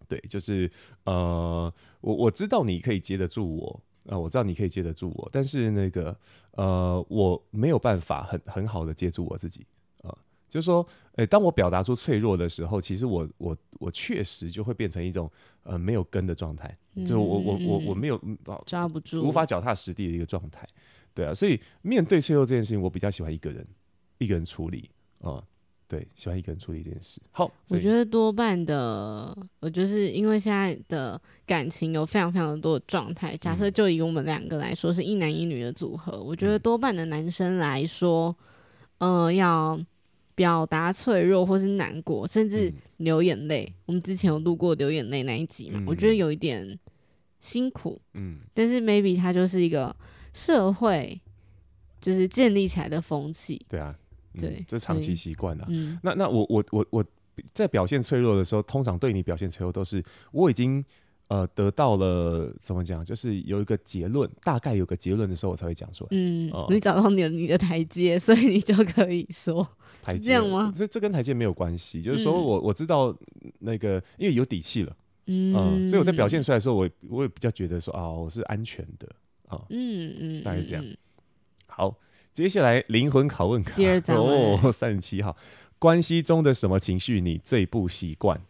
[0.08, 0.70] 对，就是
[1.04, 6.18] 呃，我我知道你可以接得住我，啊、呃，我知道你可以接得住我，但是那个
[6.52, 9.66] 呃，我没有办法很很好的接住我自己
[10.02, 10.16] 啊。
[10.50, 10.86] 就是说，
[11.16, 15.32] 诶、欸，当我表达出脆弱的时候，其实我我我确实就会变成一种
[15.64, 18.22] 呃没有根的状态，嗯、就我我我我没有
[18.66, 20.68] 抓不住，无法脚踏实地的一个状态，
[21.14, 23.66] 对啊，所以面对脆弱这件事情，我比较喜欢一个人
[24.20, 24.90] 一个人处理
[25.22, 25.44] 啊、嗯，
[25.94, 27.22] 对，喜欢一个人处理这件事。
[27.32, 38.36] 好，我觉得多半的，我就是因为现在的感情有非常非常多的状态，假设就以我们两个来说是一男一女的组合，我觉得多半的男生来说，
[38.98, 39.80] 呃，要。
[40.36, 43.66] 表达脆弱或是难过，甚至流眼泪。
[43.70, 45.80] 嗯、我们之前有录过流眼泪那一集嘛？
[45.80, 46.80] 嗯、我觉得有一点
[47.40, 48.02] 辛苦。
[48.16, 49.96] 嗯，但是 maybe 它就是一个
[50.34, 51.22] 社会
[52.02, 53.64] 就是建立起来的风气。
[53.70, 53.96] 对啊，
[54.36, 55.66] 嗯、对，这长期习惯了。
[55.70, 57.06] 嗯，那那我我我我
[57.54, 60.84] 在表现脆弱的时候，通常对你表现脆弱都是我已经
[61.28, 66.10] 呃得到了怎么讲，就是有一个结论，大概有个结论的时候，我才会讲出来。
[66.12, 69.68] 嗯，呃、你找到你的你的台阶，所以你就可以说。
[70.02, 70.70] 台阶这样吗？
[70.76, 73.16] 这这跟台阶没有关系，就是说我我知道
[73.60, 74.94] 那个，因为有底气了，
[75.28, 79.08] 嗯、呃，所以我在表现出来的时候，我我也比较觉得说啊，我是安全的
[79.48, 80.86] 啊，嗯嗯，大概是这样。
[81.68, 81.96] 好，
[82.34, 85.38] 接下来灵魂拷问卡，第二张哦，三十七号，
[85.78, 88.42] 关系中的什么情绪你最不习惯？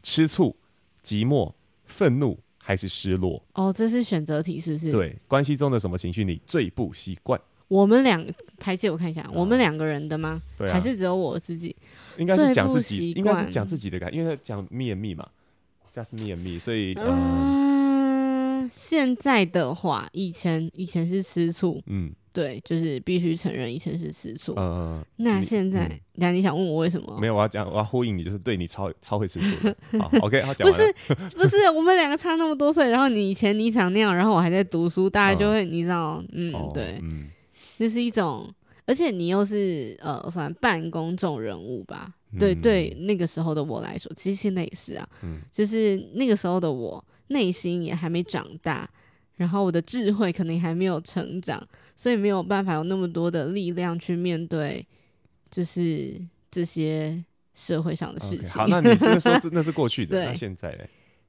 [0.00, 0.54] 吃醋、
[1.02, 1.52] 寂寞、
[1.84, 3.42] 愤怒还是失落？
[3.54, 4.92] 哦，这是选择题是不是？
[4.92, 7.40] 对，关系中的什么情绪你最不习惯？
[7.66, 8.24] 我们两
[8.60, 10.40] 排解，我看一下，我们两个人的吗？
[10.56, 11.74] 对，还是只有我自己？
[12.18, 15.28] 应该是讲自己，应该是讲自己的感，因为他讲 me and me 嘛，
[15.90, 27.18] 加是 me and me，所以嗯，现在的话，以前以前是吃醋，嗯，对，就是必须承认以前是吃醋，嗯，那现在，那你想问我为什么？
[27.20, 29.98] 没有，我要讲，我要呼应你，就是对你超超会吃醋。
[29.98, 30.94] 好， OK，好，讲不是
[31.36, 37.28] 不是，我们两个差那么多岁，然后你以前你想那样，然后我还在读书，大家就会你知道， 嗯，对，嗯。
[37.78, 38.48] 这是一种，
[38.86, 42.14] 而且你又是呃，算半公众人物吧？
[42.30, 45.08] 嗯、对对，那个时候的我来说，其实现在也是啊。
[45.22, 48.88] 嗯、就是那个时候的我，内心也还没长大，
[49.34, 51.60] 然后我的智慧可能还没有成长，
[51.94, 54.86] 所以没有办法有那么多的力量去面对，
[55.50, 57.24] 就是这些
[57.54, 58.48] 社会上的事情。
[58.48, 60.84] Okay, 好，那你是说那是过去的， 那现在呢？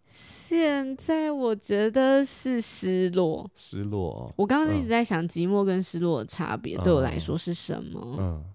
[0.10, 4.32] 现在我觉得是失落，失落。
[4.36, 8.15] 我刚刚一直在想寂寞跟失落的差别，对我来说是什么？
[8.19, 8.45] 嗯，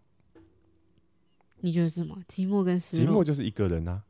[1.60, 2.16] 你觉得是什么？
[2.28, 4.02] 寂寞跟失落，寂寞就是一个人啊，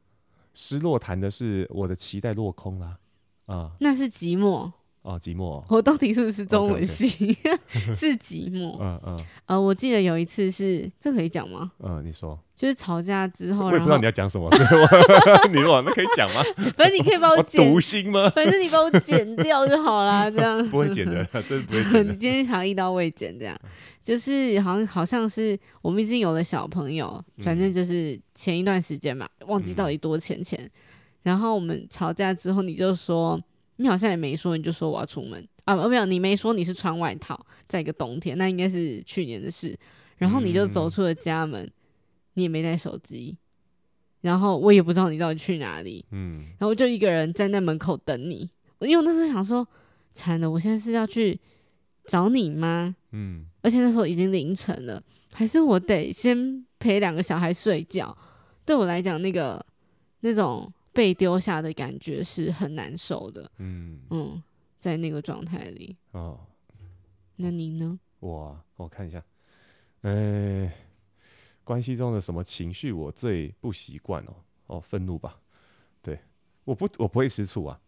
[0.52, 2.98] 失落谈的是我的期待落空啦，
[3.46, 4.70] 啊，那是寂寞。
[5.08, 5.64] 哦，寂寞。
[5.70, 7.08] 我到底是不是中文系？
[7.96, 8.76] 是寂寞。
[8.78, 9.24] 嗯嗯。
[9.46, 11.72] 呃，我记得有一次是，这可以讲吗？
[11.82, 12.38] 嗯，你说。
[12.54, 16.42] 就是吵架之后，我也不知道你要讲什么，所以我 你说那可以讲吗？
[16.76, 17.72] 反正你可以把我剪。
[17.72, 18.28] 读心吗？
[18.34, 20.68] 反正你把我剪掉就好啦，这样。
[20.68, 22.04] 不会剪的，真的不会剪。
[22.06, 23.58] 你今天想要一刀未剪，这样。
[24.02, 30.68] 就是好像好像是我们已经有了小朋友，反正就是前一段时间嘛，忘记到底多前前。
[31.22, 33.40] 然后我们吵架之后，你就说。
[33.80, 35.74] 你好像也没说，你就说我要出门啊？
[35.74, 39.78] 没有，你没说你是穿外套，在一个冬天，那应该是去年的事。
[40.16, 41.72] 然后你就走出了家门，嗯、
[42.34, 43.36] 你也没带手机，
[44.20, 46.04] 然后我也不知道你到底去哪里。
[46.10, 48.50] 嗯，然后我就一个人站在那门口等你。
[48.80, 49.64] 因为我那时候想说，
[50.12, 51.38] 惨了，我现在是要去
[52.06, 52.96] 找你吗？
[53.12, 55.00] 嗯，而且那时候已经凌晨了，
[55.32, 58.16] 还是我得先陪两个小孩睡觉？
[58.66, 59.64] 对我来讲，那个
[60.20, 60.68] 那种。
[60.98, 64.42] 被丢下的感觉是很难受的，嗯嗯，
[64.80, 66.40] 在那个状态里，哦，
[67.36, 68.00] 那你呢？
[68.18, 69.24] 我我看一下，
[70.00, 70.68] 呃，
[71.62, 74.34] 关系中的什么情绪我最不习惯哦？
[74.66, 75.38] 哦，愤怒吧。
[76.02, 76.18] 对，
[76.64, 77.80] 我不我不会吃醋啊。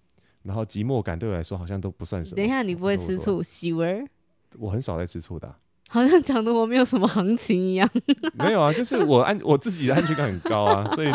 [0.44, 2.36] 然后寂寞感对我来说好像都不算什么。
[2.36, 3.42] 等一下，你不会吃醋？
[3.42, 4.08] 喜文？
[4.56, 5.58] 我很少在吃醋的、啊。
[5.92, 7.90] 好像讲的我没有什么行情一样。
[8.34, 11.10] 没有啊，就是我安我自己的安全感很高啊，所以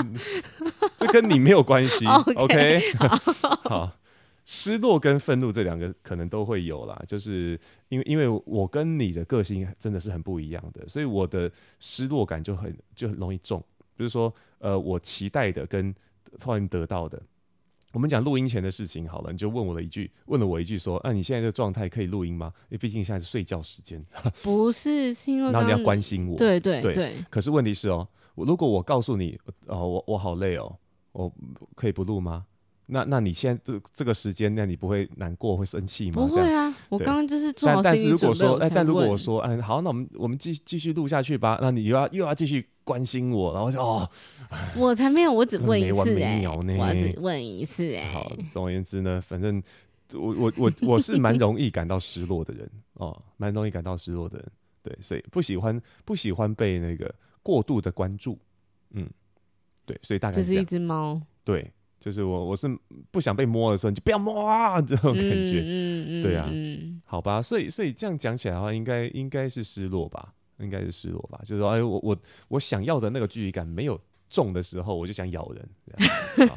[0.97, 2.05] 这跟你没有关系。
[2.36, 2.97] OK，, okay?
[2.97, 3.91] 好，好，
[4.45, 7.57] 失落跟愤怒这两个可能都会有啦，就是
[7.88, 11.49] 因为因为我跟你的个性真的是很不一样的，所以我的
[11.80, 13.63] 失落感就很就很容易重。
[13.95, 15.95] 比如说，呃，我期待的跟
[16.38, 17.21] 突然得到的。
[17.95, 22.51] 我们讲录音前的事情好了，你就问我了一句，问了我一句说：“啊，你现在这个状态可以录音吗？
[22.63, 24.05] 因为毕竟现在是睡觉时间。”
[24.43, 27.15] 不是，是因为然后你要关心我，对对对，对。
[27.29, 30.77] 可是问题是哦，如果我告诉你，哦，我我好累哦，
[31.13, 31.31] 我
[31.73, 32.45] 可以不录吗？
[32.88, 36.15] 那那你现在这这个时间，那你不会难过会生气吗？
[36.15, 37.97] 不会啊，我刚刚就是做好心理准备。
[37.97, 41.57] 但是如果说，哎，但如果我说，哎，好，那我们我们继继续录下去吧。
[41.61, 44.07] 那你又要又要继续关心我，然后就哦，
[44.77, 48.13] 我才没有，我只 问一次哎、欸，我只问一次哎、欸。
[48.13, 49.61] 好，总而言之呢，反正
[50.13, 54.51] 我我我我是蛮 容易感到失落的人哦，蛮容易感到失落的人。
[54.83, 57.11] 对，所以不喜欢不喜欢被那个
[57.41, 58.38] 过度的关注。
[58.91, 59.09] 嗯，
[59.88, 61.19] 对，所以大概这是一只猫。
[61.43, 61.71] 对。
[61.99, 62.67] 就是我，我是
[63.09, 66.49] 不想被摸的时候，你就不要摸啊，这种感觉，嗯嗯、对啊，
[67.05, 72.17] 好吧，所以所以这样讲起来的话，应该应该是失落吧，应该是失落吧，就是说，哎，我我
[72.49, 75.69] 我想要的那个距离感没有中的时候，我就想咬人，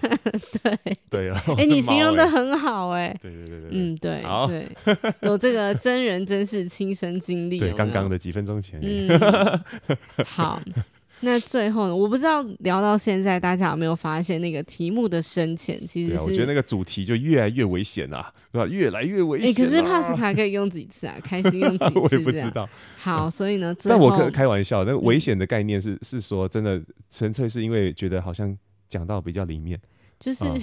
[0.63, 0.79] 对。
[1.11, 4.69] 对啊，哎、欸，你形容的很好、欸，哎，对对对对，嗯对，好对，
[5.23, 9.19] 有这个真人真事亲身经历，对，刚刚的几分钟前，嗯、
[10.27, 10.61] 好。
[11.21, 15.85] 那最后呢，我不知道聊到现在，大家有没有发现那个题目的深浅？
[15.85, 18.69] 其实、啊、我觉得那个主题就越来越危险啊，对吧？
[18.69, 19.51] 越来越危险、啊。
[19.51, 21.17] 哎、欸，可是帕斯卡可以用几次啊？
[21.23, 21.93] 开心用几次？
[21.99, 22.69] 我也不知道。
[22.97, 28.57] 好，所以呢， 但我开开玩笑，那个危险的概念是、嗯、是说真的，纯粹是因为觉得好像
[28.89, 29.81] 讲到比较里面，
[30.21, 30.55] 就是、嗯、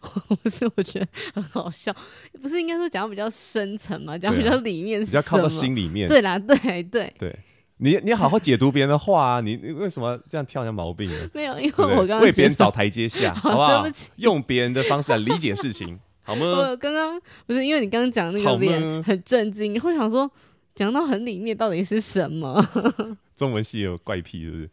[0.42, 0.70] 不是？
[0.76, 1.94] 我觉得很好笑，
[2.40, 4.16] 不是应该说讲到比较深层嘛？
[4.16, 6.08] 讲比较里面是、啊，比较靠到心里面。
[6.08, 7.38] 对啦，对对对。
[7.78, 9.40] 你你好好解读别人的话啊！
[9.40, 11.30] 你你为什么这样挑人家毛病呢？
[11.32, 13.82] 没有，因为我刚刚为别人找台阶下， 好不好？
[13.82, 16.44] 对不起，用别人的方式来理解事情，好吗？
[16.70, 20.30] 我刚刚不是因为你刚刚讲那个脸很震惊，你会想说
[20.74, 22.66] 讲到很里面到底是什么？
[23.36, 24.70] 中文系有怪癖是不是？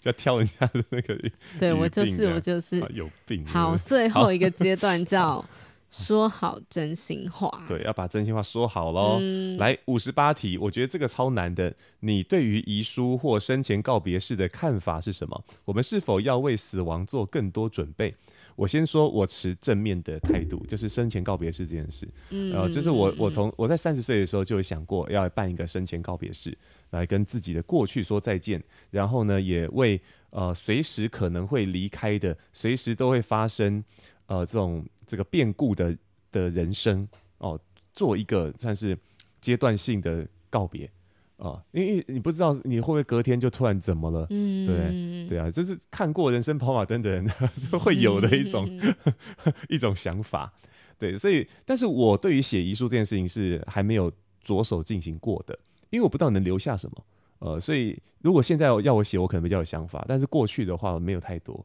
[0.00, 1.18] 就要挑人家的那个。
[1.58, 3.44] 对我就是我就是有病。
[3.44, 5.44] 好，最后一个阶段叫。
[5.92, 9.18] 说好真心话，对，要把真心话说好喽。
[9.20, 11.72] 嗯、来五十八题，我觉得这个超难的。
[12.00, 15.44] 你对于遗书或生前告别式的看法是什么？
[15.66, 18.12] 我们是否要为死亡做更多准备？
[18.56, 22.08] 我先说，我持正面的态度，就是生前告别式这件事。
[22.30, 26.56] 嗯，呃，就是我我从我在三十岁的时候就有想过要办一个生前告别式，
[26.90, 33.84] 来跟自己的过去说再见，然后呢，也为呃随时可能会离开的，随时都会发生。
[34.32, 35.94] 呃，这种这个变故的
[36.30, 37.06] 的人生
[37.36, 37.60] 哦，
[37.92, 38.96] 做一个算是
[39.42, 40.90] 阶段性的告别
[41.36, 47.28] 啊，因为你不知道你会不会隔天就突然怎么了，嗯，对对啊，这是看过人生跑马灯的人
[47.70, 48.94] 都 会有的一种、嗯、
[49.68, 50.50] 一种想法，
[50.98, 54.10] 对，所以，但是我对于写遗书这件事情是还没有
[54.42, 55.58] 着手进行过的，
[55.90, 57.04] 因为我不知道能留下什么，
[57.40, 61.62] 呃，所以如果现在要我写，我可能比较有想法，但是过去的话没有太多。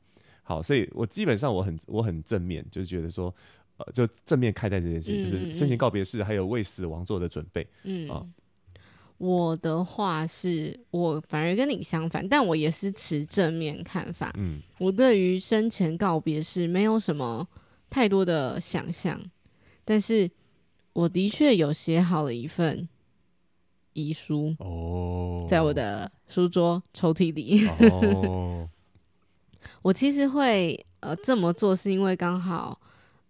[0.48, 3.36] 好，所以我基本上我很我很正面，就是觉得说，
[3.76, 7.68] 呃，就正面看待这件事情，嗯、就是生前告别式，还有为死亡做的准备。
[7.84, 8.26] 嗯啊，
[9.18, 14.32] 我的话是我反而跟你相反，但我也是持正面看法。
[14.38, 17.46] 嗯，我对于生前告别式没有什么
[17.90, 19.22] 太多的想象，
[19.84, 20.32] 但是
[20.94, 22.88] 我的确有写好了一份
[23.92, 27.68] 遗书哦，在我的书桌抽屉里。
[27.92, 28.70] 哦
[29.82, 32.80] 我其实会呃这么做，是因为刚好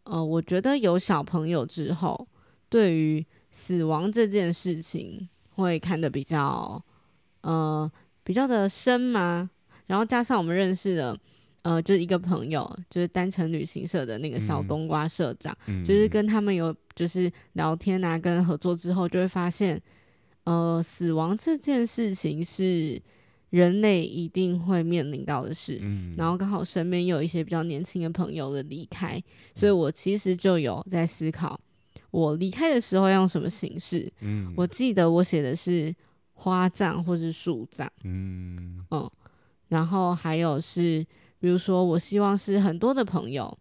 [0.03, 2.27] 呃，我觉得有小朋友之后，
[2.69, 6.81] 对于死亡这件事情会看得比较
[7.41, 7.91] 呃
[8.23, 9.49] 比较的深嘛。
[9.85, 11.19] 然后加上我们认识的
[11.61, 19.81] 呃，就是一个朋友，就是单程旅行社的那个小冬瓜社长，嗯、就是跟他们有就是聊天啊，跟合作之后，就会发现
[20.45, 23.01] 呃，死亡这件事情是。
[23.49, 29.23] 人类一定会面临到的事，嗯、然后刚好身边有一些比较年轻的朋友的离开，嗯、
[29.55, 31.59] 所以我其实就有在思考，
[32.11, 34.11] 我离开的时候要用什么形式。
[34.19, 35.95] 嗯、我记得我写的是
[36.33, 39.09] 花葬或是树葬，嗯，嗯，
[39.69, 41.05] 然后还有是，
[41.39, 43.57] 比如说我希望是很多的朋友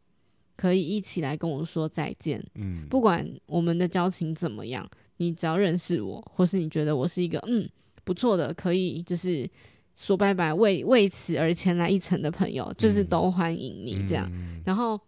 [0.56, 4.84] 可以一起来跟我说再见，嗯、不管我们的交情怎么样，
[5.18, 7.68] 你只要认识我，或是你觉得我是一个嗯
[8.04, 9.48] 不错的，可以就是
[9.96, 14.30] 说拜拜为为此而前来一程的朋友，就是都欢迎你这样。
[14.32, 15.00] 嗯、然后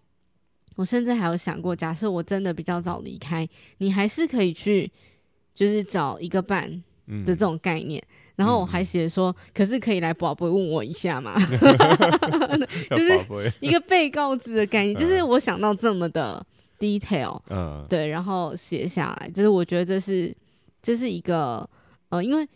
[0.74, 4.90] 我甚至还有想过，假设我真的比较早离开，你还是可以去，
[5.54, 6.68] 就是找一个伴
[7.24, 8.02] 的这种概念。
[8.08, 11.38] 嗯、然后我还写说，嗯、可是可以来宝贝问我一下嘛，
[12.90, 16.44] 就是一个被告知的概念，就是我想到这么的。
[16.80, 20.32] detail，嗯，对，然后写下来，就是我觉得这是
[20.80, 21.68] 这是一个
[22.08, 22.48] 呃，因为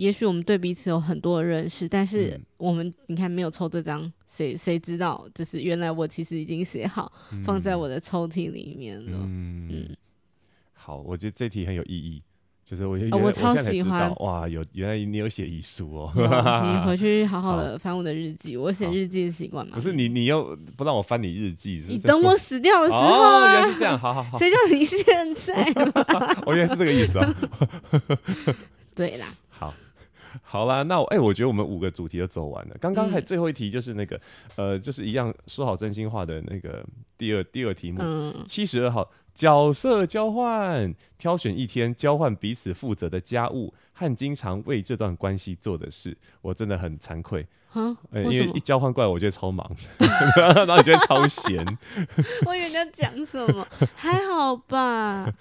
[0.00, 5.28] 也许我们对彼此有很多的认识，但是我们、嗯、你看没有抽这张，谁谁知道？
[5.34, 9.12] 就是原来我其实已经写好，嗯、放在我的抽屉里面了。
[9.12, 9.96] 嗯，嗯
[10.72, 12.22] 好，我觉得这题很有意义。
[12.64, 14.48] 就是我，哦、我超喜欢哇！
[14.48, 18.56] 有原来你有写遗书哦，你回去 好好的翻我的日记。
[18.56, 19.74] 我写日记的习惯嘛。
[19.74, 23.42] 不是你，你又不让我翻你日记，你等我死掉的时候啊！
[23.42, 24.38] 哦、原来是这样，好好好。
[24.38, 25.72] 谁叫你现在？
[26.46, 27.34] 我 原来是这个意思啊。
[28.94, 29.26] 对啦，
[30.42, 32.76] 好，啦，那我哎、欸，我觉得我们五个主题都走完了。
[32.80, 34.16] 刚刚还最后一题就是那个、
[34.56, 36.84] 嗯、呃，就是一样说好真心话的那个
[37.16, 38.00] 第二第二题目，
[38.46, 39.10] 七十二号。
[39.32, 46.18] 角色交换，挑选一天交换彼此负责的家务和经常为这段关系做的事。
[46.42, 49.64] 我真的很惭愧，啊欸、因为一交换过来，我觉得超忙，
[50.36, 51.64] 然后你觉得超闲。
[52.44, 55.32] 我以为你要讲什么，还好吧？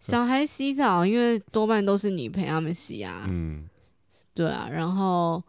[0.00, 3.26] 小孩洗澡，因为多半都是你陪他们洗啊。
[3.28, 3.68] 嗯，
[4.34, 5.42] 对啊，然后。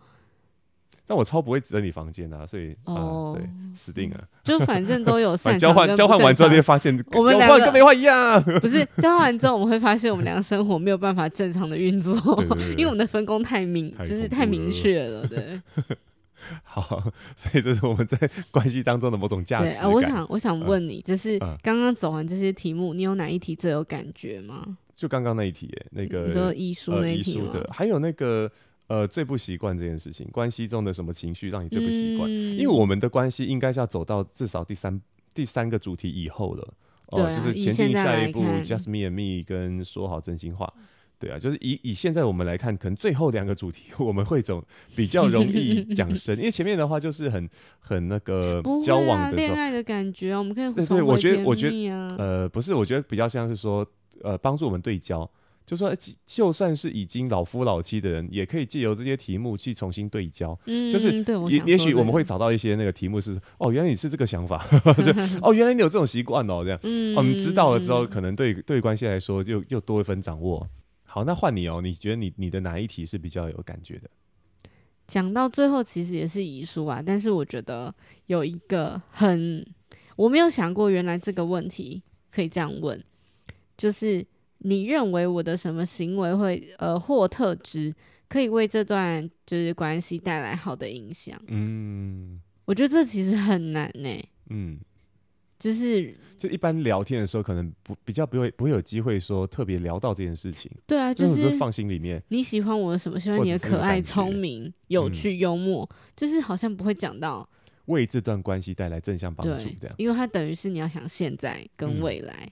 [1.08, 4.28] 但我超不会整理房间啊，所以哦、呃，对，死定了。
[4.44, 8.42] 就反正都有擅交换，交换完之后，就会发现我们两个跟没换一样。
[8.60, 15.28] 不是交换完之后，我们会发现我们两个生活没有办法正常的运作，因为我们的分工太明，就是太明确了。
[15.28, 15.62] 对。
[16.64, 17.04] 好，
[17.38, 18.18] 所以这是我们在
[18.50, 19.86] 关系当中的某种价值。
[19.86, 24.76] 我想，我想问你，就是刚刚走完这些题目，你有哪一题最有感觉吗？
[24.96, 27.52] 就刚刚那一题，那个你说遗书那一题吗？
[27.54, 28.52] 的，还有那个。
[28.88, 32.30] 呃，最不习惯这件事情，关系中的什么情绪让你最不习惯？
[32.30, 35.02] 嗯、因为我们的关系应该是要走到至少第三
[35.34, 36.62] 第三个主题以后了，
[37.08, 40.72] 哦、呃，啊、就是前进下一步，Just me and me，跟说好真心话，
[41.18, 44.64] 对啊，就是以以现在我们来看，可能最后两个主题 我们会走
[44.96, 53.84] 比较容易讲深，因为前面的话就是很很那个 交往的时候，恋、啊、爱的感觉啊，我们可以对，对对，我觉得我觉得呃不是，我觉得比较像是说
[54.22, 55.28] 呃帮助我们对焦。
[55.66, 55.92] 就说，
[56.28, 60.56] 就算是已经老夫老妻的人，也可以借由这些题目去重新对焦。
[60.66, 61.12] 嗯，就是
[61.50, 64.64] 也也许我们会找到一些那个题目是，哦，原来你是这个想法，
[65.04, 65.12] 就
[65.42, 66.80] 哦，原来你有这种习惯哦，这样。
[66.84, 70.70] 嗯，我们知道了之后，可能对对关系来说就又多一分掌握。
[71.04, 74.10] 好，那换你哦，你觉得你你的哪一题是比较有感觉的？
[75.08, 77.92] 讲到最后，其实也是遗书啊，但是我觉得
[78.28, 79.66] 有一个很
[80.16, 83.04] 我没有想过，原来这个问题可以这样问，
[83.76, 84.24] 就是。
[84.60, 87.94] 你认为我的什么行为会呃或特质
[88.28, 91.40] 可以为这段就是关系带来好的影响？
[91.48, 94.30] 嗯，我觉得这其实很难呢、欸。
[94.50, 94.80] 嗯，
[95.60, 100.72] 就是就一般聊天的时候，可能不比较不会不会有机会说特别聊到这件事情。
[100.88, 102.22] 对啊，就是放心里面。
[102.30, 103.20] 你喜欢我的什么？
[103.20, 107.48] 喜欢你的可爱、聪明、有趣、幽默，嗯、就是好像不会讲到
[107.86, 109.96] 为这段关系带来正向帮助这样。
[109.98, 112.34] 因为它等于是你要想现在跟未来。
[112.48, 112.52] 嗯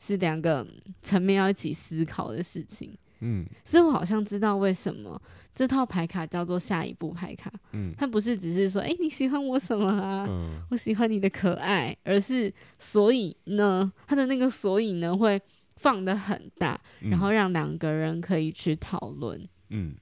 [0.00, 0.66] 是两个
[1.02, 5.20] 层面要一起思考的事情，嗯，所以我好像知道为什么
[5.54, 10.26] 这套牌卡叫做下一步牌卡，嗯，它不是只是说，哎、欸，你喜欢我什么啊？
[10.26, 15.40] 嗯，我喜欢你的可爱，而是所以呢，它的那个所以呢会
[15.76, 19.94] 放的很大，然后让两个人可以去讨论，嗯。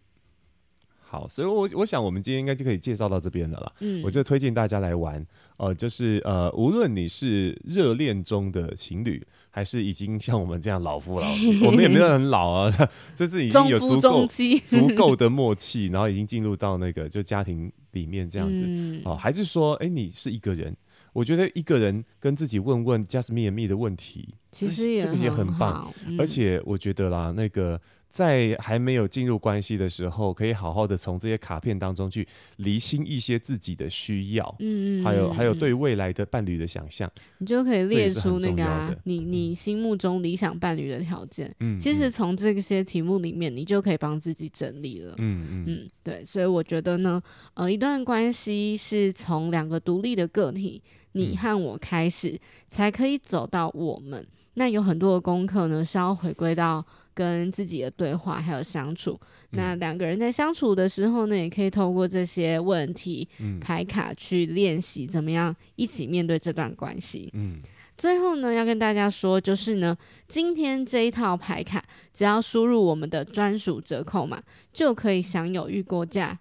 [1.11, 3.73] 好，所以我，我我想我们今天应该就可以介绍到这边了啦。
[3.81, 5.27] 嗯，我就推荐大家来玩，
[5.57, 9.27] 呃，就是呃，无论你是热恋中的情侣，
[9.59, 12.73] 还是已经像我们这样老夫老妻， 我们也没有很老啊，
[13.17, 14.25] 这是已经有足够
[14.65, 18.65] 足够的默契，然后已经进入到那个就家庭里面这样子。
[19.05, 20.77] 哦、呃，还是说，哎、欸，你是一个人？
[21.13, 24.29] 我觉得一个人跟自己问问 just me and me 的问题，
[24.67, 27.81] 其实这个也很棒，嗯、而且我觉得啦，那个。
[28.11, 37.07] 在还没有进入关系的时候，可以好好的从这些卡片当中去厘清一些自己的需要，嗯，还有还有对未来的伴侣的想象，
[37.37, 41.55] 你就可以列出那个、啊、你你心目中理想伴侣的条件。
[41.61, 45.15] 嗯，其实从这些题目里面，你就可以帮自己整理了。
[45.19, 50.83] 嗯嗯嗯，对，所以我觉得呢，呃，一段关系是从两个独立的个体，
[51.19, 54.27] 你和我开始，嗯、才可以走到我们。
[54.55, 56.85] 那有很多的功课呢，是要回归到。
[57.19, 59.19] 跟自己的对话还有相处，
[59.51, 63.29] 那两个人在相处的时候呢，也可以透过这些问题、
[63.61, 67.29] 牌卡去练习怎么样一起面对这段关系。
[67.33, 67.59] 嗯，
[67.97, 69.99] 最后呢，要跟大家说，就是呢，
[70.29, 74.41] 今天这一套牌卡，只要输入我们的专属折扣码，
[74.73, 76.39] 就可以享有预购价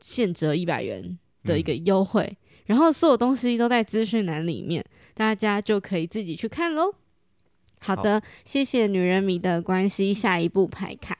[0.00, 2.24] 现折一百元的一个优惠。
[2.24, 2.36] 嗯、
[2.66, 6.92] 然后所有东西都在资讯栏里面，大家就可以自己去看喽。
[7.80, 11.16] 好的，好谢谢女人迷的关系下一步牌卡，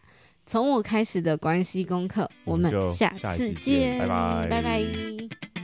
[0.47, 5.56] 从我开始的关系功课，我们下次见，拜拜，拜拜。